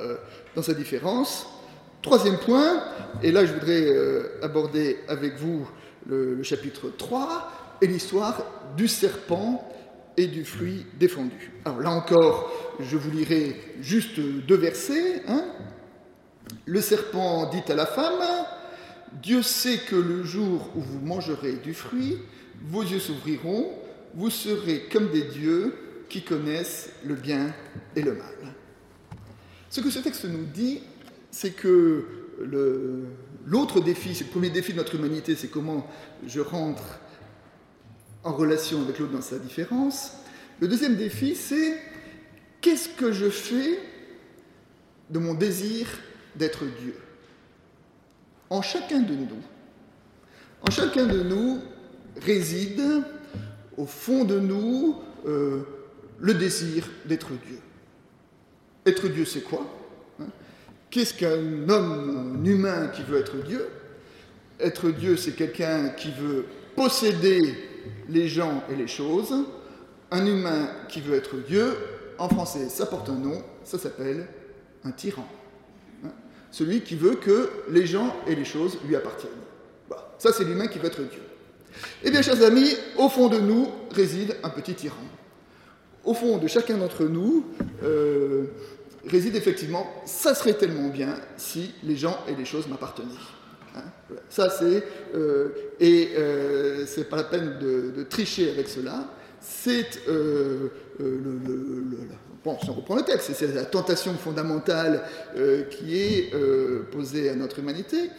dans 0.56 0.62
sa 0.62 0.74
différence. 0.74 1.48
Troisième 2.02 2.38
point, 2.38 2.84
et 3.22 3.32
là 3.32 3.46
je 3.46 3.54
voudrais 3.54 3.88
euh, 3.88 4.40
aborder 4.42 5.00
avec 5.08 5.38
vous 5.38 5.68
le, 6.08 6.42
chapitre 6.44 6.92
3, 6.96 7.78
est 7.82 7.88
l'histoire 7.88 8.44
du 8.78 8.88
serpent 8.88 9.68
et 10.16 10.28
du 10.28 10.46
fruit 10.46 10.86
défendu. 11.00 11.52
Alors 11.66 11.80
là 11.80 11.90
encore, 11.90 12.52
je 12.80 12.96
vous 12.96 13.10
lirai 13.12 13.56
juste 13.82 14.20
deux 14.20 14.56
versets. 14.56 15.24
Hein. 15.28 15.46
Le 16.66 16.80
serpent 16.80 17.50
dit 17.50 17.64
à 17.72 17.76
la 17.76 17.88
femme, 17.88 18.22
Dieu 19.22 19.42
sait 19.42 19.80
que 19.80 19.96
le 19.96 20.24
jour 20.24 20.70
où 20.76 20.82
vous 20.82 21.00
mangerez 21.00 21.54
du 21.54 21.74
fruit, 21.74 22.18
vos 22.68 22.84
yeux 22.84 23.00
s'ouvriront, 23.00 23.72
vous 24.14 24.30
serez 24.30 24.84
comme 24.92 25.10
des 25.12 25.24
dieux 25.24 25.74
qui 26.10 26.24
connaissent 26.24 26.90
le 27.04 27.16
bien 27.16 27.54
et 27.96 28.02
le 28.02 28.14
mal. 28.14 28.54
Ce 29.70 29.82
que 29.82 29.90
ce 29.90 30.00
texte 30.00 30.26
nous 30.26 30.46
dit, 30.46 30.82
c'est 31.32 31.52
que 31.52 32.06
l'autre 33.46 33.82
défi, 33.82 34.16
c'est 34.16 34.26
le 34.26 34.30
premier 34.30 34.50
défi 34.50 34.72
de 34.74 34.78
notre 34.78 34.96
humanité, 34.96 35.36
c'est 35.36 35.50
comment 35.50 35.88
je 36.26 36.40
rentre 36.40 37.00
en 38.24 38.34
relation 38.34 38.82
avec 38.82 39.00
l'autre 39.00 39.14
dans 39.14 39.22
sa 39.22 39.38
différence. 39.38 40.14
Le 40.60 40.68
deuxième 40.68 40.96
défi, 40.96 41.36
c'est 41.36 41.78
qu'est-ce 42.62 42.90
que 42.90 43.12
je 43.12 43.30
fais 43.30 43.80
de 45.10 45.20
mon 45.20 45.34
désir 45.34 45.88
d'être 46.36 46.66
Dieu? 46.82 46.96
En 48.56 48.62
chacun 48.62 49.02
de 49.02 49.14
nous, 49.14 49.44
en 50.62 50.72
chacun 50.72 51.06
de 51.08 51.22
nous 51.24 51.60
réside 52.22 53.04
au 53.76 53.86
fond 53.86 54.24
de 54.24 54.40
nous 54.40 54.96
euh, 55.28 55.64
le 56.22 56.34
désir 56.36 56.88
d'être 57.04 57.32
Dieu. 57.32 57.60
Être 58.86 59.10
Dieu, 59.10 59.26
c'est 59.26 59.42
quoi 59.42 59.68
hein? 60.22 60.28
Qu'est-ce 60.90 61.14
qu'un 61.14 61.68
homme 61.68 62.42
humain 62.46 62.88
qui 62.88 63.04
veut 63.04 63.20
être 63.20 63.36
Dieu? 63.44 63.68
Être 64.62 64.90
Dieu, 64.90 65.18
c'est 65.18 65.34
quelqu'un 65.34 65.90
qui 65.90 66.12
veut 66.12 66.46
posséder 66.78 67.42
les 68.08 68.30
gens 68.30 68.64
et 68.70 68.78
les 68.78 68.88
choses. 68.88 69.36
Un 70.12 70.26
humain 70.26 70.70
qui 70.88 71.02
veut 71.02 71.16
être 71.16 71.36
Dieu, 71.46 71.76
en 72.18 72.30
français, 72.30 72.70
ça 72.70 72.86
porte 72.86 73.10
un 73.10 73.16
nom, 73.16 73.44
ça 73.66 73.78
s'appelle 73.78 74.26
un 74.86 74.92
tyran. 74.92 75.28
Celui 76.56 76.80
qui 76.80 76.96
veut 76.96 77.16
que 77.16 77.50
les 77.70 77.86
gens 77.86 78.16
et 78.26 78.34
les 78.34 78.46
choses 78.46 78.78
lui 78.88 78.96
appartiennent. 78.96 79.30
Ça, 80.18 80.32
c'est 80.32 80.46
l'humain 80.46 80.68
qui 80.68 80.80
veut 80.80 80.86
être 80.86 81.02
Dieu. 81.02 81.20
Eh 82.02 82.10
bien, 82.10 82.22
chers 82.22 82.42
amis, 82.44 82.78
au 82.96 83.10
fond 83.10 83.28
de 83.28 83.40
nous 83.40 83.68
réside 83.92 84.38
un 84.42 84.50
petit 84.50 84.74
tyran. 84.74 84.96
Au 86.06 86.14
fond 86.14 86.38
de 86.38 86.48
chacun 86.48 86.78
d'entre 86.78 87.04
nous, 87.04 87.46
euh, 87.84 88.46
réside 89.06 89.36
effectivement, 89.36 89.86
ça 90.06 90.34
serait 90.34 90.54
tellement 90.54 90.88
bien 90.88 91.16
si 91.36 91.74
les 91.84 91.98
gens 91.98 92.18
et 92.26 92.36
les 92.36 92.46
choses 92.46 92.68
m'appartenaient. 92.68 93.10
Ça 94.30 94.50
c'est, 94.50 94.84
euh, 95.16 95.50
et 95.80 96.12
euh, 96.18 96.86
c'est 96.86 97.06
pas 97.06 97.18
la 97.18 97.24
peine 97.24 97.60
de, 97.60 98.04
tricher 98.04 98.52
avec 98.52 98.68
cela. 98.68 99.10
C'est 99.40 100.02
euh, 100.08 100.70
bon, 102.44 102.58
si 102.62 102.70
on 102.70 102.74
reprend 102.74 102.96
le 102.96 103.04
texte, 103.04 103.32
c'est 103.34 103.54
la 103.54 103.66
tentation 103.66 104.14
fondamentale 104.16 105.04
qui 105.70 105.98
est 105.98 106.32
posée 106.92 107.30
à 107.30 107.36
notre 107.36 107.60
humanité. 107.60 108.10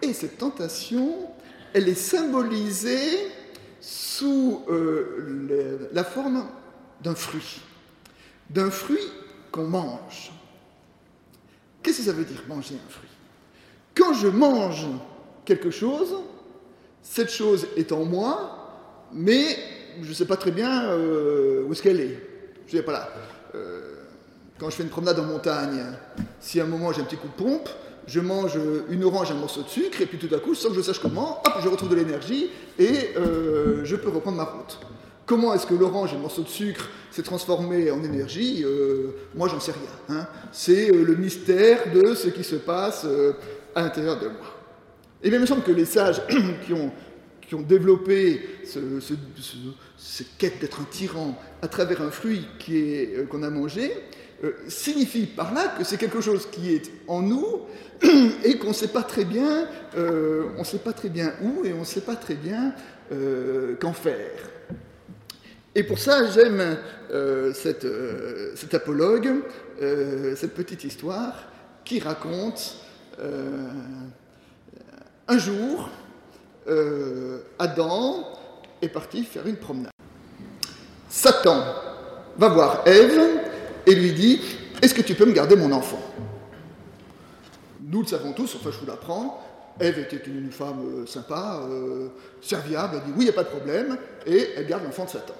Et 0.00 0.12
cette 0.12 0.38
tentation, 0.38 1.28
elle 1.72 1.88
est 1.88 1.94
symbolisée 1.94 3.30
sous 3.80 4.62
la 5.92 6.04
forme 6.04 6.46
d'un 7.02 7.16
fruit, 7.16 7.60
d'un 8.48 8.70
fruit 8.70 9.08
qu'on 9.50 9.64
mange. 9.64 10.32
Qu'est-ce 11.82 11.98
que 11.98 12.04
ça 12.04 12.12
veut 12.12 12.24
dire 12.24 12.42
manger 12.48 12.76
un 12.76 12.90
fruit? 12.90 13.11
Quand 13.94 14.14
je 14.14 14.28
mange 14.28 14.86
quelque 15.44 15.70
chose, 15.70 16.14
cette 17.02 17.30
chose 17.30 17.66
est 17.76 17.92
en 17.92 18.04
moi, 18.04 19.08
mais 19.12 19.56
je 20.00 20.08
ne 20.08 20.14
sais 20.14 20.24
pas 20.24 20.36
très 20.36 20.50
bien 20.50 20.84
euh, 20.84 21.64
où 21.64 21.72
est-ce 21.72 21.82
qu'elle 21.82 22.00
est. 22.00 22.18
Je 22.66 22.76
ne 22.76 22.82
pas 22.82 22.92
là. 22.92 23.08
Euh, 23.54 23.96
quand 24.58 24.70
je 24.70 24.76
fais 24.76 24.82
une 24.82 24.88
promenade 24.88 25.18
en 25.18 25.24
montagne, 25.24 25.84
si 26.40 26.60
à 26.60 26.64
un 26.64 26.66
moment 26.66 26.92
j'ai 26.92 27.02
un 27.02 27.04
petit 27.04 27.16
coup 27.16 27.28
de 27.28 27.42
pompe, 27.42 27.68
je 28.06 28.20
mange 28.20 28.58
une 28.88 29.04
orange, 29.04 29.30
un 29.30 29.34
morceau 29.34 29.62
de 29.62 29.68
sucre, 29.68 30.00
et 30.00 30.06
puis 30.06 30.18
tout 30.18 30.32
à 30.34 30.38
coup, 30.38 30.54
sans 30.54 30.70
que 30.70 30.76
je 30.76 30.80
sache 30.80 30.98
comment, 30.98 31.42
hop, 31.44 31.52
je 31.62 31.68
retrouve 31.68 31.88
de 31.88 31.96
l'énergie 31.96 32.50
et 32.78 33.16
euh, 33.16 33.84
je 33.84 33.96
peux 33.96 34.08
reprendre 34.08 34.38
ma 34.38 34.44
route. 34.44 34.78
Comment 35.26 35.54
est-ce 35.54 35.66
que 35.66 35.74
l'orange 35.74 36.12
et 36.12 36.16
le 36.16 36.22
morceau 36.22 36.42
de 36.42 36.48
sucre 36.48 36.88
s'est 37.10 37.22
transformé 37.22 37.90
en 37.90 38.02
énergie 38.02 38.64
euh, 38.64 39.14
Moi, 39.34 39.48
j'en 39.48 39.60
sais 39.60 39.72
rien. 39.72 40.16
Hein. 40.16 40.26
C'est 40.50 40.88
le 40.88 41.14
mystère 41.14 41.92
de 41.92 42.14
ce 42.14 42.28
qui 42.28 42.42
se 42.42 42.56
passe 42.56 43.06
à 43.74 43.82
l'intérieur 43.82 44.18
de 44.18 44.28
moi. 44.28 44.58
Et 45.22 45.28
bien, 45.28 45.38
il 45.38 45.42
me 45.42 45.46
semble 45.46 45.62
que 45.62 45.72
les 45.72 45.84
sages 45.84 46.22
qui 46.66 46.72
ont, 46.72 46.92
qui 47.40 47.54
ont 47.54 47.62
développé 47.62 48.40
ce, 48.64 48.78
cette 49.96 50.36
quête 50.38 50.60
d'être 50.60 50.80
un 50.80 50.84
tyran 50.84 51.38
à 51.60 51.68
travers 51.68 52.02
un 52.02 52.10
fruit 52.10 52.46
qu'on 53.30 53.42
a 53.42 53.50
mangé, 53.50 53.92
signifient 54.66 55.26
par 55.26 55.54
là 55.54 55.72
que 55.78 55.84
c'est 55.84 55.98
quelque 55.98 56.20
chose 56.20 56.48
qui 56.50 56.74
est 56.74 56.90
en 57.06 57.22
nous 57.22 57.60
et 58.44 58.58
qu'on 58.58 58.68
ne 58.68 58.72
sait 58.72 58.88
pas 58.88 59.04
très 59.04 59.24
bien, 59.24 59.68
on 59.96 60.64
sait 60.64 60.78
pas 60.78 60.92
très 60.92 61.08
bien 61.08 61.34
où 61.42 61.64
et 61.64 61.72
on 61.72 61.80
ne 61.80 61.84
sait 61.84 62.00
pas 62.00 62.16
très 62.16 62.34
bien 62.34 62.74
qu'en 63.80 63.92
faire. 63.92 64.30
Et 65.74 65.84
pour 65.84 65.98
ça, 65.98 66.30
j'aime 66.30 66.60
euh, 67.10 67.52
euh, 67.84 68.52
cet 68.54 68.74
apologue, 68.74 69.30
euh, 69.80 70.36
cette 70.36 70.52
petite 70.54 70.84
histoire 70.84 71.50
qui 71.84 71.98
raconte 71.98 72.76
un 75.28 75.38
jour, 75.38 75.88
Adam 77.58 78.24
est 78.80 78.88
parti 78.88 79.24
faire 79.24 79.46
une 79.46 79.56
promenade. 79.56 79.92
Satan 81.08 81.62
va 82.36 82.48
voir 82.48 82.82
Ève 82.86 83.20
et 83.86 83.94
lui 83.94 84.12
dit 84.12 84.40
Est-ce 84.80 84.94
que 84.94 85.02
tu 85.02 85.14
peux 85.14 85.26
me 85.26 85.32
garder 85.32 85.56
mon 85.56 85.72
enfant? 85.72 86.00
Nous 87.80 88.02
le 88.02 88.06
savons 88.06 88.32
tous, 88.32 88.54
enfin 88.56 88.70
je 88.72 88.78
vous 88.78 88.86
l'apprends. 88.86 89.42
Ève 89.80 89.98
était 89.98 90.22
une 90.26 90.52
femme 90.52 91.06
sympa, 91.06 91.60
serviable, 92.40 92.96
elle 92.96 93.04
dit 93.04 93.12
Oui, 93.16 93.24
il 93.24 93.24
n'y 93.24 93.30
a 93.30 93.34
pas 93.34 93.44
de 93.44 93.48
problème, 93.48 93.96
et 94.26 94.50
elle 94.56 94.66
garde 94.66 94.84
l'enfant 94.84 95.04
de 95.04 95.10
Satan. 95.10 95.34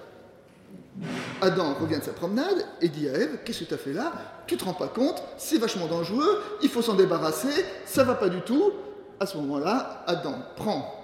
Adam 1.40 1.74
revient 1.74 1.98
de 1.98 2.04
sa 2.04 2.12
promenade 2.12 2.66
et 2.80 2.88
dit 2.88 3.08
à 3.08 3.14
Ève 3.14 3.38
Qu'est-ce 3.44 3.60
que 3.60 3.64
tu 3.64 3.74
as 3.74 3.78
fait 3.78 3.92
là? 3.92 4.12
Tu 4.46 4.56
te 4.56 4.64
rends 4.64 4.74
pas 4.74 4.88
compte 4.88 5.22
C'est 5.38 5.58
vachement 5.58 5.86
dangereux, 5.86 6.42
il 6.62 6.68
faut 6.68 6.82
s'en 6.82 6.94
débarrasser, 6.94 7.64
ça 7.86 8.04
va 8.04 8.14
pas 8.14 8.28
du 8.28 8.40
tout. 8.42 8.72
À 9.18 9.26
ce 9.26 9.36
moment-là, 9.38 10.04
Adam 10.06 10.34
prend 10.56 10.98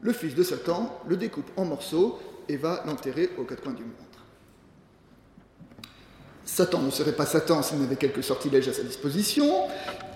le 0.00 0.12
fils 0.12 0.34
de 0.34 0.42
Satan, 0.42 1.00
le 1.08 1.16
découpe 1.16 1.50
en 1.56 1.64
morceaux 1.64 2.18
et 2.48 2.56
va 2.56 2.82
l'enterrer 2.86 3.30
aux 3.38 3.44
quatre 3.44 3.62
coins 3.62 3.72
du 3.72 3.82
monde. 3.82 3.92
Satan 6.44 6.80
ne 6.80 6.90
serait 6.90 7.12
pas 7.12 7.26
Satan 7.26 7.62
s'il 7.62 7.78
n'avait 7.78 7.96
quelques 7.96 8.22
sortilèges 8.22 8.68
à 8.68 8.72
sa 8.72 8.82
disposition. 8.82 9.66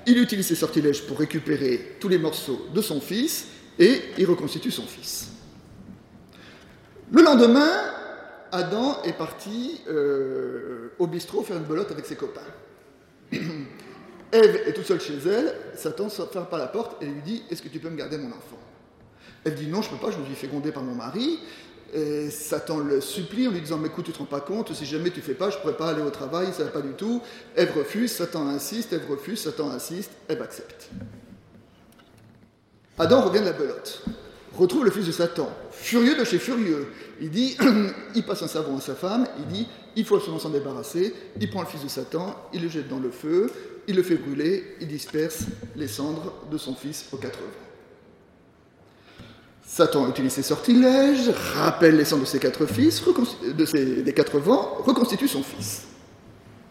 Il 0.07 0.19
utilise 0.19 0.47
ces 0.47 0.55
sortilèges 0.55 1.07
pour 1.07 1.19
récupérer 1.19 1.97
tous 2.01 2.09
les 2.09 2.19
morceaux 2.19 2.67
de 2.73 2.81
son 2.81 3.01
fils 3.01 3.47
et 3.79 4.01
il 4.17 4.27
reconstitue 4.27 4.71
son 4.71 4.85
fils. 4.87 5.29
Le 7.11 7.23
lendemain, 7.23 7.71
Adam 8.53 9.03
est 9.05 9.13
parti 9.13 9.81
euh, 9.89 10.93
au 10.99 11.07
bistrot 11.07 11.43
faire 11.43 11.57
une 11.57 11.65
belote 11.65 11.91
avec 11.91 12.07
ses 12.07 12.17
copains. 12.17 12.41
Ève 14.33 14.63
est 14.67 14.73
toute 14.73 14.85
seule 14.85 15.01
chez 15.01 15.19
elle, 15.27 15.55
Satan 15.75 16.09
ferme 16.09 16.47
pas 16.47 16.59
la 16.59 16.69
porte 16.69 17.03
et 17.03 17.07
lui 17.07 17.23
dit 17.23 17.43
Est-ce 17.51 17.63
que 17.63 17.69
tu 17.69 17.79
peux 17.79 17.91
me 17.91 17.97
garder 17.97 18.17
mon 18.19 18.29
enfant? 18.29 18.59
Ève 19.45 19.55
dit 19.55 19.67
non, 19.67 19.83
je 19.83 19.91
ne 19.91 19.97
peux 19.97 20.07
pas, 20.07 20.13
je 20.13 20.19
me 20.19 20.25
suis 20.25 20.35
fécondée 20.35 20.73
par 20.73 20.83
mon 20.83 20.95
mari. 20.95 21.41
Satan 22.31 22.79
le 22.79 23.01
supplie 23.01 23.49
en 23.49 23.51
lui 23.51 23.61
disant 23.61 23.79
Mais 23.79 23.89
écoute, 23.89 24.05
tu 24.05 24.13
te 24.13 24.19
rends 24.19 24.25
pas 24.25 24.41
compte, 24.41 24.73
si 24.73 24.87
jamais 24.87 25.11
tu 25.11 25.19
ne 25.19 25.25
fais 25.25 25.35
pas, 25.35 25.51
je 25.51 25.57
ne 25.57 25.61
pourrais 25.61 25.77
pas 25.77 25.91
aller 25.91 26.03
au 26.03 26.11
travail, 26.11 26.53
ça 26.53 26.61
ne 26.61 26.69
va 26.69 26.71
pas 26.71 26.83
du 26.83 26.93
tout. 26.93 27.21
Ève 27.57 27.77
refuse, 27.77 28.13
Satan 28.13 28.47
insiste, 28.49 28.93
Ève 28.93 29.11
refuse, 29.11 29.41
Satan 29.41 29.71
insiste, 29.71 30.13
Ève 30.29 30.43
accepte. 30.43 30.91
Adam 32.99 33.23
revient 33.23 33.41
de 33.41 33.47
la 33.47 33.53
belote, 33.53 34.05
retrouve 34.57 34.85
le 34.85 34.91
fils 34.91 35.07
de 35.07 35.13
Satan, 35.13 35.51
furieux 35.71 36.17
de 36.17 36.25
chez 36.25 36.39
furieux. 36.39 36.89
Il 37.21 37.31
dit 37.31 37.57
Il 38.15 38.25
passe 38.25 38.43
un 38.43 38.49
savon 38.49 38.79
à 38.79 38.81
sa 38.81 38.95
femme, 38.95 39.27
il 39.39 39.47
dit 39.47 39.67
Il 39.97 40.05
faut 40.05 40.17
absolument 40.17 40.41
s'en 40.41 40.51
débarrasser. 40.51 41.15
Il 41.41 41.51
prend 41.51 41.63
le 41.63 41.67
fils 41.67 41.83
de 41.83 41.89
Satan, 41.89 42.37
il 42.53 42.63
le 42.63 42.69
jette 42.69 42.89
dans 42.89 42.99
le 42.99 43.11
feu, 43.11 43.51
il 43.87 43.97
le 43.97 44.03
fait 44.03 44.17
brûler, 44.17 44.77
il 44.81 44.89
disperse 44.89 45.45
les 45.77 45.89
cendres 45.89 46.33
de 46.51 46.59
son 46.59 46.75
fils 46.75 47.07
aux 47.13 47.17
quatre 47.17 47.39
vents. 47.39 47.71
Satan 49.67 50.09
utilise 50.09 50.33
ses 50.33 50.43
sortilèges, 50.43 51.31
rappelle 51.55 51.97
les 51.97 52.05
cendres 52.05 52.23
de 52.23 52.29
ses 52.29 52.41
quatre 52.41 52.67
fils, 52.67 53.03
des 53.55 54.13
quatre 54.13 54.39
vents, 54.41 54.79
reconstitue 54.85 55.29
son 55.29 55.45
fils. 55.45 55.85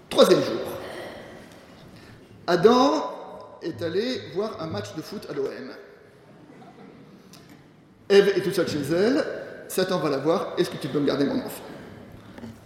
Troisième 0.09 0.41
jour. 0.41 0.59
Adam 2.45 3.09
est 3.61 3.81
allé 3.81 4.19
voir 4.33 4.61
un 4.61 4.67
match 4.67 4.95
de 4.95 5.01
foot 5.01 5.27
à 5.29 5.33
l'OM. 5.33 5.47
Ève 8.09 8.33
est 8.35 8.41
toute 8.41 8.55
seule 8.55 8.67
chez 8.67 8.81
elle. 8.91 9.23
Satan 9.67 9.99
va 9.99 10.09
la 10.09 10.17
voir. 10.17 10.53
Est-ce 10.57 10.69
que 10.69 10.77
tu 10.77 10.87
peux 10.87 10.99
me 10.99 11.05
garder 11.05 11.25
mon 11.25 11.37
enfant? 11.37 11.63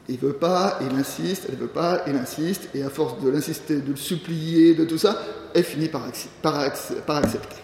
Il 0.08 0.18
veut 0.18 0.34
pas, 0.34 0.80
il 0.82 0.98
insiste, 0.98 1.46
elle 1.50 1.56
veut 1.56 1.68
pas, 1.68 2.04
il 2.08 2.16
insiste, 2.16 2.70
et 2.74 2.84
à 2.84 2.90
force 2.90 3.22
de 3.24 3.30
l'insister, 3.30 3.78
de 3.78 3.92
le 3.92 3.96
supplier, 3.96 4.74
de 4.76 4.84
tout 4.84 4.98
ça, 4.98 5.18
elle 5.54 5.64
finit 5.64 5.88
par, 5.88 6.04
par 6.42 6.60
accepter. 6.60 7.62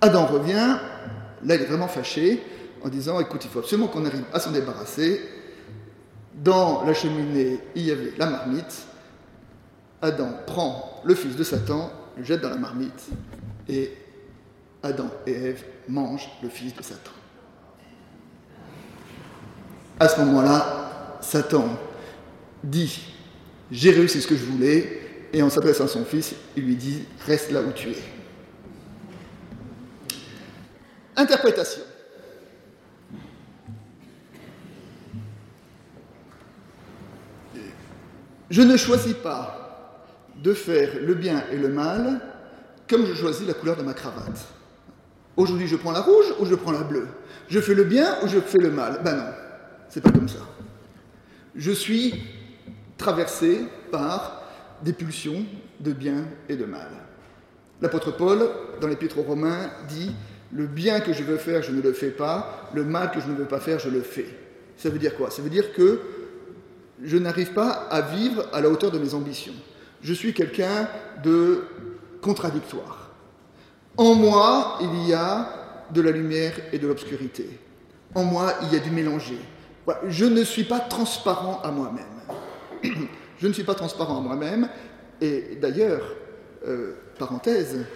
Adam 0.00 0.26
revient, 0.26 0.78
Là, 1.44 1.54
il 1.54 1.62
est 1.62 1.66
vraiment 1.66 1.88
fâché 1.88 2.42
en 2.82 2.88
disant 2.88 3.20
Écoute, 3.20 3.44
il 3.44 3.50
faut 3.50 3.60
absolument 3.60 3.88
qu'on 3.88 4.04
arrive 4.04 4.24
à 4.32 4.40
s'en 4.40 4.50
débarrasser. 4.50 5.20
Dans 6.34 6.84
la 6.84 6.94
cheminée, 6.94 7.58
il 7.74 7.82
y 7.82 7.90
avait 7.90 8.12
la 8.16 8.26
marmite. 8.26 8.86
Adam 10.00 10.30
prend 10.46 11.00
le 11.04 11.14
fils 11.14 11.36
de 11.36 11.42
Satan, 11.42 11.90
le 12.16 12.24
jette 12.24 12.40
dans 12.40 12.50
la 12.50 12.56
marmite, 12.56 13.08
et 13.68 13.92
Adam 14.82 15.10
et 15.26 15.32
Ève 15.32 15.64
mangent 15.88 16.28
le 16.42 16.48
fils 16.48 16.74
de 16.74 16.82
Satan. 16.82 17.10
À 20.00 20.08
ce 20.08 20.20
moment-là, 20.20 21.18
Satan 21.20 21.68
dit 22.62 23.14
J'ai 23.70 23.90
réussi 23.90 24.22
ce 24.22 24.28
que 24.28 24.36
je 24.36 24.44
voulais, 24.44 25.28
et 25.32 25.42
en 25.42 25.50
s'adressant 25.50 25.84
à 25.84 25.88
son 25.88 26.04
fils, 26.04 26.34
il 26.56 26.64
lui 26.64 26.76
dit 26.76 27.04
Reste 27.26 27.50
là 27.50 27.62
où 27.62 27.72
tu 27.72 27.90
es. 27.90 28.02
Interprétation. 31.16 31.82
Je 38.50 38.62
ne 38.62 38.76
choisis 38.76 39.14
pas 39.14 40.04
de 40.36 40.54
faire 40.54 40.90
le 41.02 41.14
bien 41.14 41.44
et 41.50 41.56
le 41.56 41.68
mal 41.68 42.20
comme 42.88 43.04
je 43.04 43.14
choisis 43.14 43.46
la 43.46 43.54
couleur 43.54 43.76
de 43.76 43.82
ma 43.82 43.92
cravate. 43.92 44.46
Aujourd'hui, 45.38 45.68
je 45.68 45.76
prends 45.76 45.92
la 45.92 46.00
rouge 46.00 46.34
ou 46.40 46.46
je 46.46 46.56
prends 46.56 46.72
la 46.72 46.82
bleue? 46.82 47.06
Je 47.46 47.60
fais 47.60 47.74
le 47.74 47.84
bien 47.84 48.16
ou 48.24 48.26
je 48.26 48.40
fais 48.40 48.58
le 48.58 48.72
mal? 48.72 49.02
Ben 49.04 49.14
non, 49.14 49.30
c'est 49.88 50.00
pas 50.02 50.10
comme 50.10 50.28
ça. 50.28 50.40
Je 51.54 51.70
suis 51.70 52.12
traversé 52.96 53.60
par 53.92 54.42
des 54.82 54.92
pulsions 54.92 55.44
de 55.78 55.92
bien 55.92 56.24
et 56.48 56.56
de 56.56 56.64
mal. 56.64 56.88
L'apôtre 57.80 58.16
Paul, 58.16 58.50
dans 58.80 58.88
l'Épître 58.88 59.16
aux 59.18 59.22
Romains, 59.22 59.70
dit 59.88 60.10
le 60.52 60.66
bien 60.66 60.98
que 60.98 61.12
je 61.12 61.22
veux 61.22 61.36
faire, 61.36 61.62
je 61.62 61.70
ne 61.70 61.80
le 61.80 61.92
fais 61.92 62.10
pas. 62.10 62.68
Le 62.74 62.82
mal 62.82 63.12
que 63.12 63.20
je 63.20 63.28
ne 63.28 63.36
veux 63.36 63.44
pas 63.44 63.60
faire, 63.60 63.78
je 63.78 63.90
le 63.90 64.00
fais. 64.00 64.26
Ça 64.76 64.90
veut 64.90 64.98
dire 64.98 65.16
quoi? 65.16 65.30
Ça 65.30 65.40
veut 65.40 65.50
dire 65.50 65.72
que 65.72 66.00
je 67.00 67.16
n'arrive 67.16 67.52
pas 67.52 67.86
à 67.90 68.00
vivre 68.00 68.44
à 68.52 68.60
la 68.60 68.68
hauteur 68.68 68.90
de 68.90 68.98
mes 68.98 69.14
ambitions. 69.14 69.54
Je 70.02 70.14
suis 70.14 70.34
quelqu'un 70.34 70.88
de 71.22 71.62
contradictoire. 72.20 72.97
En 73.98 74.14
moi, 74.14 74.78
il 74.80 75.08
y 75.08 75.12
a 75.12 75.86
de 75.92 76.00
la 76.00 76.12
lumière 76.12 76.54
et 76.72 76.78
de 76.78 76.86
l'obscurité. 76.86 77.58
En 78.14 78.22
moi, 78.22 78.54
il 78.62 78.72
y 78.72 78.76
a 78.76 78.78
du 78.78 78.92
mélangé. 78.92 79.36
Je 80.06 80.24
ne 80.24 80.44
suis 80.44 80.62
pas 80.62 80.78
transparent 80.78 81.60
à 81.62 81.72
moi-même. 81.72 82.04
Je 83.38 83.46
ne 83.46 83.52
suis 83.52 83.64
pas 83.64 83.74
transparent 83.74 84.18
à 84.18 84.20
moi-même. 84.20 84.68
Et 85.20 85.56
d'ailleurs, 85.60 86.14
euh, 86.66 86.94
parenthèse, 87.18 87.86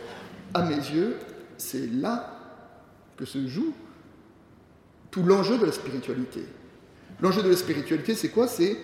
à 0.55 0.65
mes 0.65 0.77
yeux, 0.77 1.17
c'est 1.57 1.89
là 1.93 2.37
que 3.17 3.25
se 3.25 3.47
joue 3.47 3.73
tout 5.11 5.23
l'enjeu 5.23 5.57
de 5.59 5.67
la 5.67 5.73
spiritualité. 5.73 6.45
L'enjeu 7.21 7.43
de 7.43 7.51
la 7.51 7.57
spiritualité, 7.57 8.17
c'est 8.17 8.31
quoi? 8.31 8.49
C'est 8.49 8.77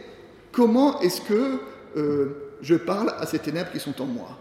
comment 0.53 1.01
est-ce 1.01 1.21
que 1.23 1.61
euh, 1.97 2.55
je 2.61 2.77
parle 2.77 3.13
à 3.19 3.27
ces 3.27 3.41
ténèbres 3.41 3.73
qui 3.73 3.81
sont 3.81 4.01
en 4.01 4.07
moi? 4.07 4.39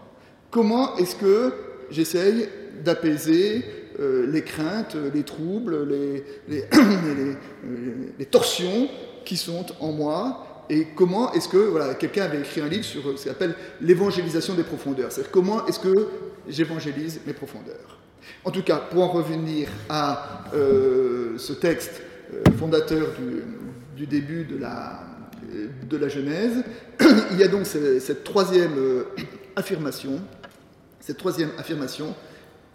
Comment 0.50 0.96
est-ce 0.96 1.16
que 1.16 1.54
j'essaye 1.90 2.48
d'apaiser 2.84 3.64
euh, 4.00 4.26
les 4.30 4.42
craintes, 4.42 4.96
les 5.14 5.22
troubles, 5.22 5.88
les, 5.88 6.24
les, 6.48 6.64
les, 8.18 8.26
torsions 8.26 8.88
qui 9.24 9.36
sont 9.36 9.66
en 9.80 9.92
moi 9.92 10.64
et 10.70 10.88
comment 10.94 11.32
est-ce 11.32 11.48
que, 11.48 11.56
voilà, 11.56 11.94
quelqu'un 11.94 12.24
avait 12.24 12.40
écrit 12.40 12.60
un 12.60 12.68
livre 12.68 12.84
sur 12.84 13.18
ce 13.18 13.24
qu'on 13.24 13.30
appelle 13.30 13.54
l'évangélisation 13.80 14.54
des 14.54 14.64
profondeurs, 14.64 15.10
c'est-à-dire 15.10 15.32
comment 15.32 15.66
est-ce 15.66 15.80
que 15.80 16.08
j'évangélise 16.48 17.20
mes 17.26 17.32
profondeurs. 17.32 17.98
En 18.44 18.50
tout 18.50 18.62
cas, 18.62 18.76
pour 18.76 19.02
en 19.02 19.08
revenir 19.08 19.68
à 19.88 20.44
euh, 20.54 21.38
ce 21.38 21.52
texte 21.52 22.02
euh, 22.32 22.42
fondateur 22.58 23.08
du, 23.96 24.06
début 24.06 24.44
de 24.44 24.58
la, 24.58 25.00
de 25.88 25.96
la, 25.96 26.08
Genèse, 26.08 26.62
il 27.32 27.38
y 27.38 27.42
a 27.42 27.48
donc 27.48 27.66
cette, 27.66 28.24
troisième 28.24 28.76
euh, 28.76 29.04
affirmation, 29.56 30.20
cette 31.00 31.16
troisième 31.16 31.50
affirmation 31.58 32.14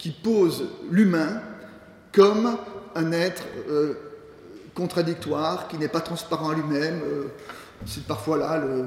qui 0.04 0.10
pose 0.10 0.66
l'humain 0.90 1.40
comme 2.12 2.58
un 2.94 3.10
être 3.12 3.42
contradictoire, 4.74 5.66
qui 5.66 5.78
n'est 5.78 5.88
pas 5.88 6.02
transparent 6.02 6.50
à 6.50 6.54
lui-même. 6.54 7.00
C'est 7.86 8.04
parfois 8.04 8.36
là 8.36 8.58
le, 8.58 8.84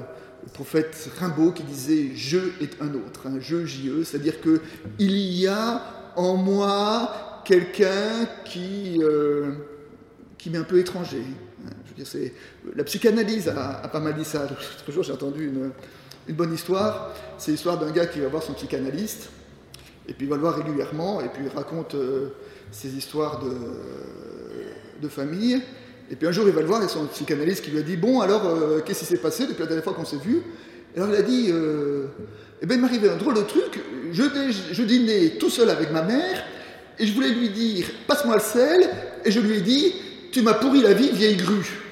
prophète 0.54 1.10
Rimbaud 1.20 1.54
qui 1.54 1.64
disait 1.64 2.12
je 2.14 2.38
est 2.62 2.80
un 2.84 2.94
autre, 2.94 3.26
un 3.26 3.40
je 3.40 3.66
JE, 3.66 4.04
c'est-à-dire 4.04 4.40
que 4.42 4.62
il 5.00 5.18
y 5.18 5.48
a 5.48 5.82
en 6.16 6.36
moi 6.36 7.42
quelqu'un 7.46 8.28
qui, 8.46 9.00
euh, 9.02 9.54
qui 10.38 10.52
m'est 10.52 10.60
un 10.60 10.64
peu 10.66 10.78
étranger. 10.78 11.24
Je 11.86 12.04
veux 12.04 12.22
dire, 12.22 12.32
la 12.76 12.84
psychanalyse 12.84 13.50
a, 13.50 13.88
pas 13.88 14.00
mal 14.00 14.16
dit 14.16 14.24
ça. 14.24 14.42
L'autre 14.50 14.92
jour, 14.92 15.02
j'ai 15.02 15.14
entendu 15.14 15.48
une, 15.48 15.72
une, 16.28 16.36
bonne 16.36 16.54
histoire. 16.54 17.12
C'est 17.40 17.50
l'histoire 17.50 17.80
d'un 17.80 17.90
gars 17.90 18.06
qui 18.06 18.20
va 18.20 18.28
voir 18.28 18.44
son 18.44 18.54
psychanalyste, 18.54 19.32
et 20.08 20.14
puis 20.14 20.26
il 20.26 20.30
va 20.30 20.36
le 20.36 20.42
voir 20.42 20.56
régulièrement, 20.56 21.22
et 21.22 21.30
puis 21.30 21.44
il 21.46 21.56
raconte 21.56 21.96
euh, 21.96 22.30
ses 22.72 22.96
histoires 22.96 23.44
de, 23.44 23.52
de 25.02 25.08
famille. 25.08 25.62
Et 26.10 26.16
puis 26.16 26.28
un 26.28 26.32
jour, 26.32 26.46
il 26.48 26.54
va 26.54 26.62
le 26.62 26.68
voir, 26.68 26.84
et 26.84 26.88
son 26.88 27.06
psychanalyste 27.08 27.64
qui 27.64 27.72
lui 27.72 27.80
a 27.80 27.84
dit 27.84 27.98
Bon, 27.98 28.22
alors, 28.22 28.46
euh, 28.46 28.82
qu'est-ce 28.86 29.00
qui 29.00 29.06
s'est 29.06 29.18
passé 29.18 29.46
depuis 29.48 29.62
la 29.62 29.68
dernière 29.68 29.84
fois 29.84 29.94
qu'on 29.94 30.06
s'est 30.06 30.18
vu 30.18 30.42
Et 30.96 31.00
alors 31.00 31.10
il 31.14 31.16
a 31.16 31.22
dit 31.22 31.52
eh 32.62 32.66
bien, 32.66 32.76
il 32.76 32.82
m'arrivait 32.82 33.10
un 33.10 33.18
drôle 33.18 33.36
de 33.36 33.42
truc. 33.42 33.80
Je, 34.12 34.24
je, 34.72 34.84
dînais 34.84 35.38
tout 35.40 35.50
seul 35.50 35.70
avec 35.70 35.92
ma 35.92 36.02
mère 36.02 36.44
et 36.98 37.06
je 37.06 37.14
voulais 37.14 37.30
lui 37.30 37.50
dire 37.50 37.86
passe-moi 38.08 38.36
le 38.36 38.42
sel 38.42 38.90
et 39.24 39.32
je 39.32 39.40
lui 39.40 39.58
ai 39.58 39.62
dit 39.62 39.94
tu 40.32 40.42
m'as 40.42 40.54
pourri 40.54 40.82
la 40.82 40.94
vie, 40.94 41.12
vieille 41.12 41.36
grue. 41.36 41.87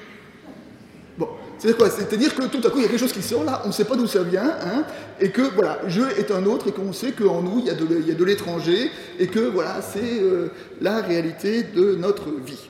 Bon, 1.56 1.68
c'est 1.68 1.76
quoi 1.76 1.90
C'est-à-dire 1.90 2.34
que 2.34 2.44
tout 2.44 2.60
à 2.66 2.70
coup 2.70 2.78
il 2.78 2.82
y 2.82 2.84
a 2.84 2.88
quelque 2.88 3.00
chose 3.00 3.12
qui 3.12 3.22
sort 3.22 3.44
là, 3.44 3.62
on 3.64 3.68
ne 3.68 3.72
sait 3.72 3.84
pas 3.84 3.96
d'où 3.96 4.06
ça 4.06 4.22
vient, 4.22 4.56
hein, 4.62 4.84
et 5.20 5.30
que 5.30 5.42
voilà, 5.42 5.80
je 5.86 6.02
est 6.02 6.30
un 6.30 6.44
autre 6.46 6.68
et 6.68 6.72
qu'on 6.72 6.92
sait 6.92 7.12
qu'en 7.12 7.42
nous 7.42 7.60
il 7.60 7.66
y 7.66 7.70
a 7.70 7.74
de, 7.74 8.24
l'étranger 8.24 8.90
et 9.18 9.26
que 9.26 9.40
voilà, 9.40 9.80
c'est 9.82 10.20
euh, 10.20 10.48
la 10.80 11.00
réalité 11.00 11.62
de 11.62 11.94
notre 11.94 12.30
vie. 12.30 12.68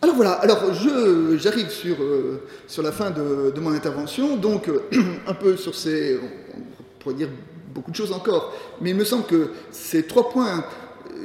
Alors 0.00 0.16
voilà, 0.16 0.32
alors 0.32 0.74
j'arrive 0.74 1.70
sur, 1.70 2.02
euh, 2.02 2.42
sur 2.66 2.82
la 2.82 2.90
fin 2.90 3.10
de, 3.10 3.58
mon 3.60 3.72
intervention, 3.72 4.36
donc 4.36 4.68
euh, 4.68 4.82
un 5.26 5.34
peu 5.34 5.56
sur 5.56 5.74
ces, 5.74 6.18
on 6.18 7.02
pourrait 7.02 7.14
dire 7.14 7.28
beaucoup 7.72 7.90
de 7.92 7.96
choses 7.96 8.12
encore, 8.12 8.52
mais 8.80 8.90
il 8.90 8.96
me 8.96 9.04
semble 9.04 9.24
que 9.24 9.50
ces 9.70 10.02
trois 10.02 10.28
points, 10.28 10.64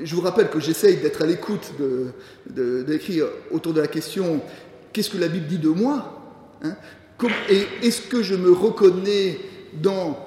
je 0.03 0.15
vous 0.15 0.21
rappelle 0.21 0.49
que 0.49 0.59
j'essaye 0.59 0.97
d'être 0.97 1.23
à 1.23 1.25
l'écoute 1.25 1.71
d'écrire 2.47 3.25
autour 3.51 3.73
de 3.73 3.81
la 3.81 3.87
question 3.87 4.41
qu'est-ce 4.93 5.09
que 5.09 5.17
la 5.17 5.27
Bible 5.27 5.47
dit 5.47 5.59
de 5.59 5.69
moi 5.69 6.21
hein? 6.63 6.75
Et 7.49 7.67
est-ce 7.81 8.01
que 8.01 8.21
je 8.21 8.35
me 8.35 8.51
reconnais 8.51 9.39
dans 9.73 10.17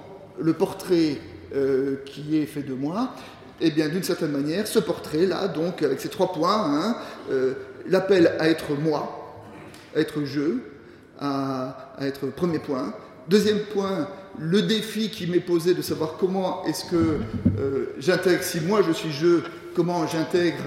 le 0.41 0.53
portrait 0.53 1.19
euh, 1.55 1.97
qui 2.05 2.37
est 2.37 2.47
fait 2.47 2.63
de 2.63 2.75
moi? 2.75 3.15
Eh 3.61 3.71
bien, 3.71 3.89
d'une 3.89 4.03
certaine 4.03 4.33
manière, 4.33 4.67
ce 4.67 4.79
portrait-là, 4.79 5.49
donc 5.49 5.83
avec 5.83 6.01
ces 6.01 6.09
trois 6.09 6.33
points, 6.33 6.65
hein, 6.65 6.97
l'appel 7.87 8.35
à 8.39 8.49
être 8.49 8.73
moi, 8.75 9.45
à 9.95 10.01
être 10.01 10.25
je, 10.25 10.59
à, 11.21 11.93
être 12.01 12.27
premier 12.29 12.59
point. 12.59 12.95
Deuxième 13.29 13.59
point, 13.59 14.09
le 14.39 14.63
défi 14.63 15.11
qui 15.11 15.27
m'est 15.27 15.41
posé 15.41 15.75
de 15.75 15.83
savoir 15.83 16.17
comment 16.19 16.65
est-ce 16.65 16.87
que 16.87 17.19
j'intègre, 17.99 18.43
si 18.43 18.61
moi 18.63 18.81
je 18.81 18.93
suis 18.93 19.13
je, 19.13 19.41
comment 19.77 20.07
j'intègre 20.07 20.65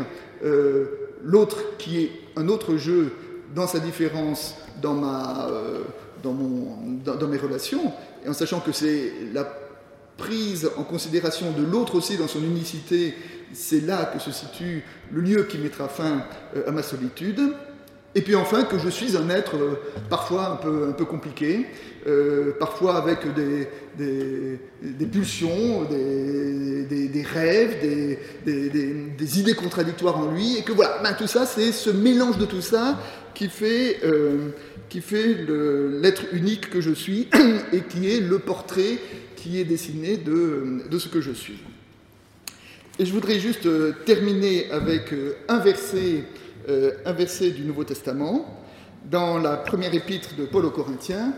l'autre 1.23 1.57
qui 1.79 2.03
est 2.03 2.11
un 2.35 2.47
autre 2.47 2.77
jeu 2.77 3.11
dans 3.53 3.67
sa 3.67 3.79
différence, 3.79 4.55
dans, 4.81 4.93
ma, 4.93 5.47
dans, 6.21 6.33
mon, 6.33 6.77
dans 7.03 7.27
mes 7.27 7.37
relations, 7.37 7.93
et 8.25 8.29
en 8.29 8.33
sachant 8.33 8.59
que 8.59 8.71
c'est 8.71 9.11
la 9.33 9.47
prise 10.17 10.69
en 10.77 10.83
considération 10.83 11.51
de 11.51 11.63
l'autre 11.63 11.95
aussi 11.95 12.17
dans 12.17 12.27
son 12.27 12.43
unicité, 12.43 13.15
c'est 13.53 13.81
là 13.81 14.05
que 14.05 14.19
se 14.19 14.31
situe 14.31 14.83
le 15.11 15.21
lieu 15.21 15.43
qui 15.43 15.57
mettra 15.57 15.87
fin 15.87 16.23
euh, 16.55 16.67
à 16.67 16.71
ma 16.71 16.83
solitude. 16.83 17.39
Et 18.15 18.21
puis 18.21 18.35
enfin 18.35 18.63
que 18.63 18.77
je 18.77 18.89
suis 18.89 19.17
un 19.17 19.29
être 19.29 19.55
euh, 19.55 19.75
parfois 20.09 20.51
un 20.51 20.55
peu, 20.57 20.87
un 20.89 20.91
peu 20.91 21.05
compliqué, 21.05 21.65
euh, 22.05 22.51
parfois 22.59 22.97
avec 22.97 23.19
des, 23.33 23.67
des, 23.97 25.05
pulsions, 25.05 25.83
des, 25.89 27.23
rêves, 27.23 27.77
des, 28.45 29.39
idées 29.39 29.55
contradictoires 29.55 30.17
en 30.17 30.31
lui, 30.31 30.57
et 30.57 30.63
que 30.63 30.71
voilà, 30.71 30.99
ben, 31.01 31.13
tout 31.13 31.27
ça, 31.27 31.45
c'est 31.45 31.71
ce 31.71 31.89
mélange 31.89 32.37
de 32.37 32.45
tout 32.45 32.61
ça 32.61 32.99
qui 33.33 33.49
fait, 33.49 33.99
qui 34.89 35.01
fait 35.01 35.35
l'être 36.01 36.23
unique 36.33 36.69
que 36.69 36.81
je 36.81 36.91
suis 36.91 37.29
et 37.73 37.81
qui 37.81 38.11
est 38.13 38.19
le 38.19 38.37
portrait 38.37 38.99
qui 39.35 39.59
est 39.59 39.65
dessiné 39.65 40.17
de, 40.17 40.87
de 40.89 40.99
ce 40.99 41.07
que 41.09 41.19
je 41.19 41.31
suis. 41.31 41.57
Et 42.99 43.05
je 43.05 43.11
voudrais 43.11 43.39
juste 43.39 43.65
euh, 43.65 43.91
terminer 44.05 44.69
avec 44.69 45.13
euh, 45.13 45.33
un 45.47 45.57
verset, 45.59 45.97
euh, 45.97 46.21
un 46.67 47.13
verset 47.13 47.51
du 47.51 47.63
Nouveau 47.63 47.83
Testament, 47.83 48.45
dans 49.09 49.37
la 49.37 49.57
première 49.57 49.93
épître 49.93 50.35
de 50.35 50.45
Paul 50.45 50.65
aux 50.65 50.71
Corinthiens, 50.71 51.33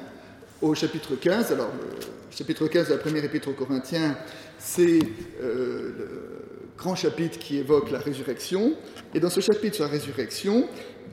au 0.61 0.76
chapitre 0.76 1.15
15. 1.15 1.51
Alors, 1.51 1.71
le 1.82 2.36
chapitre 2.36 2.67
15 2.67 2.88
de 2.88 2.93
la 2.93 2.99
première 2.99 3.23
épître 3.23 3.49
aux 3.49 3.53
Corinthiens, 3.53 4.17
c'est 4.57 4.99
le 5.41 6.36
grand 6.78 6.95
chapitre 6.95 7.39
qui 7.39 7.57
évoque 7.57 7.91
la 7.91 7.99
résurrection. 7.99 8.73
Et 9.13 9.19
dans 9.19 9.30
ce 9.30 9.39
chapitre 9.39 9.76
sur 9.76 9.86
la 9.86 9.91
résurrection, 9.91 10.67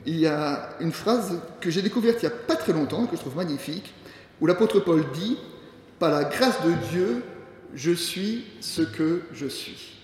il 0.05 0.19
y 0.19 0.27
a 0.27 0.69
une 0.79 0.91
phrase 0.91 1.39
que 1.61 1.69
j'ai 1.69 1.81
découverte 1.81 2.21
il 2.21 2.27
n'y 2.27 2.33
a 2.33 2.37
pas 2.37 2.55
très 2.55 2.73
longtemps, 2.73 3.05
que 3.05 3.15
je 3.15 3.21
trouve 3.21 3.37
magnifique, 3.37 3.93
où 4.41 4.47
l'apôtre 4.47 4.79
Paul 4.79 5.03
dit 5.13 5.37
Par 5.99 6.11
la 6.11 6.25
grâce 6.25 6.61
de 6.65 6.71
Dieu, 6.91 7.23
je 7.73 7.91
suis 7.91 8.45
ce 8.59 8.81
que 8.81 9.21
je 9.33 9.47
suis. 9.47 9.99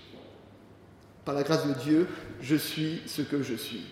Par 1.24 1.34
la 1.34 1.42
grâce 1.42 1.66
de 1.66 1.74
Dieu, 1.74 2.06
je 2.40 2.56
suis 2.56 3.02
ce 3.06 3.22
que 3.22 3.42
je 3.42 3.54
suis. 3.54 3.84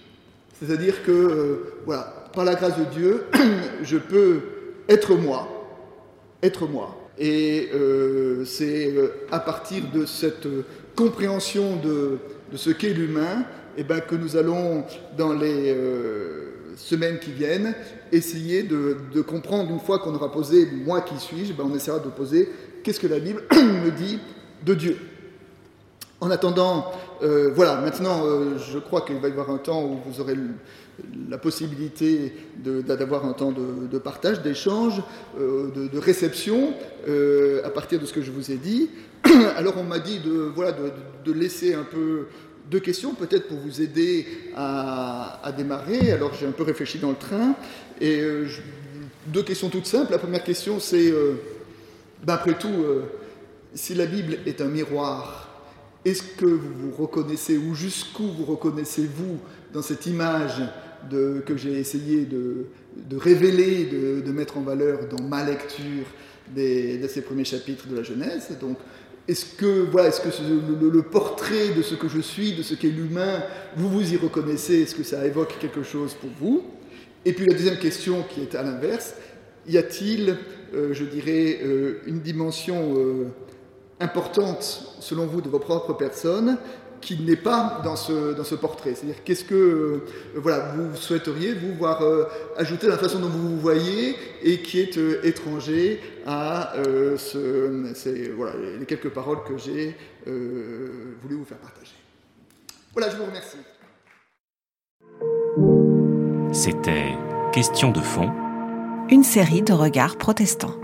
C'est-à-dire 0.61 1.03
que, 1.05 1.13
euh, 1.13 1.75
voilà, 1.87 2.15
par 2.35 2.45
la 2.45 2.55
grâce 2.55 2.77
de 2.79 2.85
Dieu, 2.85 3.25
je 3.83 3.97
peux 3.97 4.41
être 4.89 5.15
moi, 5.15 5.49
être 6.43 6.67
moi. 6.67 6.97
Et 7.19 7.69
euh, 7.75 8.45
c'est 8.45 8.93
euh, 8.93 9.09
à 9.31 9.41
partir 9.41 9.85
de 9.93 10.05
cette 10.05 10.49
compréhension 10.97 11.77
de, 11.77 12.19
ce 12.55 12.71
qu'est 12.71 12.91
l'humain 12.91 13.45
eh 13.77 13.85
ben, 13.85 14.01
que 14.01 14.17
nous 14.17 14.37
allons, 14.37 14.85
dans 15.17 15.33
les 15.33 15.77
semaines 16.77 17.21
qui 17.21 17.31
viennent, 17.31 17.75
essayer 18.11 18.65
de, 18.65 19.21
comprendre, 19.21 19.71
une 19.71 19.79
fois 19.79 20.01
qu'on 20.01 20.15
aura 20.15 20.33
posé 20.33 20.67
moi 20.85 21.03
qui 21.03 21.17
suis-je, 21.19 21.53
ben, 21.53 21.65
on 21.71 21.77
essaiera 21.77 22.01
de 22.01 22.09
poser 22.09 22.49
qu'est-ce 22.83 22.99
que 22.99 23.07
la 23.07 23.21
Bible 23.21 23.45
me 23.53 23.91
dit 23.91 24.19
de 24.65 24.75
Dieu. 24.75 24.97
En 26.21 26.33
attendant, 26.33 26.91
euh, 27.23 27.51
voilà, 27.55 27.77
maintenant, 27.81 28.25
euh, 28.25 28.59
je 28.59 28.79
crois 28.79 29.03
qu'il 29.03 29.17
va 29.17 29.29
y 29.29 29.31
avoir 29.33 29.51
un 29.51 29.59
temps 29.59 29.85
où 29.85 29.99
vous 30.07 30.21
aurez 30.21 30.37
la 31.29 31.39
possibilité 31.39 32.33
d'avoir 32.57 33.25
un 33.25 33.33
temps 33.33 33.53
de, 33.53 33.99
partage, 33.99 34.43
d'échange, 34.43 35.01
euh, 35.39 35.71
de, 35.71 35.99
réception 35.99 36.75
à 37.65 37.71
partir 37.71 38.01
de 38.01 38.07
ce 38.07 38.13
que 38.13 38.23
je 38.23 38.31
vous 38.31 38.51
ai 38.51 38.57
dit. 38.57 38.91
Alors, 39.57 39.75
on 39.79 39.85
m'a 39.85 39.99
dit 39.99 40.19
de, 40.19 40.51
voilà, 40.55 40.73
de, 40.73 41.33
laisser 41.33 41.75
un 41.75 41.85
peu 41.85 42.27
deux 42.71 42.81
questions, 42.81 43.15
peut-être 43.15 43.49
pour 43.49 43.59
vous 43.59 43.81
aider 43.81 44.27
à, 44.57 45.53
démarrer. 45.57 46.13
Alors, 46.13 46.35
j'ai 46.35 46.47
un 46.47 46.53
peu 46.53 46.65
réfléchi 46.65 46.99
dans 46.99 47.11
le 47.11 47.17
train. 47.17 47.55
Et 48.01 48.21
deux 49.27 49.43
questions 49.43 49.69
toutes 49.69 49.87
simples. 49.87 50.13
La 50.13 50.19
première 50.19 50.43
question, 50.43 50.81
c'est, 50.81 51.13
ben, 52.25 52.35
après 52.35 52.55
tout, 52.59 52.85
si 53.75 53.95
la 53.95 54.07
Bible 54.07 54.39
est 54.47 54.61
un 54.61 54.69
miroir, 54.69 55.48
est-ce 56.05 56.23
que 56.23 56.47
vous 56.47 56.73
vous 56.79 57.03
reconnaissez 57.03 57.59
ou 57.59 57.75
jusqu'où 57.75 58.25
vous 58.25 58.45
reconnaissez-vous 58.45 59.39
dans 59.73 59.83
cette 59.83 60.07
image 60.07 60.63
que 61.11 61.57
j'ai 61.57 61.79
essayé 61.79 62.25
de, 62.25 62.67
révéler, 63.17 63.87
de, 64.25 64.33
mettre 64.33 64.59
en 64.59 64.63
valeur 64.63 65.09
dans 65.09 65.23
ma 65.23 65.45
lecture 65.45 66.07
de 66.57 67.07
ces 67.09 67.23
premiers 67.23 67.45
chapitres 67.45 67.89
de 67.89 67.97
la 67.97 68.03
Genèse? 68.03 68.57
Donc, 68.61 68.79
est-ce 69.29 69.45
que, 69.45 69.87
voilà, 69.91 70.09
est-ce 70.09 70.23
que 70.23 70.29
le, 70.91 71.03
portrait 71.03 71.75
de 71.77 71.83
ce 71.83 71.95
que 71.95 72.09
je 72.09 72.21
suis, 72.21 72.55
de 72.55 72.63
ce 72.63 72.75
qu'est 72.75 72.89
l'humain, 72.89 73.43
vous 73.77 73.91
vous 73.91 74.13
y 74.13 74.17
reconnaissez? 74.17 74.83
Est-ce 74.83 74.95
que 74.95 75.03
ça 75.03 75.27
évoque 75.27 75.59
quelque 75.61 75.83
chose 75.83 76.15
pour 76.15 76.31
vous? 76.41 76.65
Et 77.27 77.35
puis 77.35 77.45
la 77.47 77.55
deuxième 77.55 77.79
question 77.79 78.23
qui 78.23 78.41
est 78.41 78.55
à 78.55 78.63
l'inverse, 78.63 79.15
y 79.67 79.77
a-t-il, 79.77 80.39
euh, 80.75 80.95
je 80.95 81.05
dirais, 81.05 81.61
euh, 81.63 82.01
une 82.07 82.21
dimension... 82.21 82.95
Euh, 82.97 83.27
importante, 84.01 84.97
selon 85.01 85.27
vous, 85.27 85.41
de 85.41 85.49
vos 85.49 85.59
propres 85.59 85.93
personnes 85.95 86.59
qui 87.01 87.21
n'est 87.23 87.37
pas 87.37 87.81
dans 87.85 87.95
ce, 87.95 88.35
dans 88.35 88.43
ce 88.43 88.57
portrait 88.57 88.95
C'est-à-dire, 88.95 89.23
qu'est-ce 89.25 89.45
que 89.45 89.55
euh, 89.55 90.05
voilà, 90.35 90.75
vous 90.75 90.97
souhaiteriez, 90.97 91.55
vous, 91.55 91.75
voir 91.75 92.03
euh, 92.03 92.25
ajouter 92.57 92.89
la 92.89 92.99
façon 92.99 93.21
dont 93.21 93.29
vous 93.29 93.51
vous 93.51 93.61
voyez 93.61 94.17
et 94.43 94.63
qui 94.63 94.81
est 94.81 94.99
euh, 94.99 95.21
étranger 95.23 96.01
à 96.27 96.75
ce, 97.17 97.93
ces, 97.95 98.31
voilà, 98.31 98.53
les 98.79 98.85
quelques 98.85 99.11
paroles 99.11 99.39
que 99.47 99.57
j'ai 99.57 99.97
voulu 100.27 101.37
vous 101.37 101.45
faire 101.45 101.59
partager. 101.59 101.95
Voilà, 102.93 103.11
je 103.11 103.17
vous 103.17 103.25
remercie. 103.25 103.59
C'était 106.53 107.15
Question 107.53 107.91
de 107.91 108.01
fond. 108.01 108.31
Une 109.11 109.25
série 109.25 109.63
de 109.63 109.73
regards 109.73 110.17
protestants. 110.17 110.75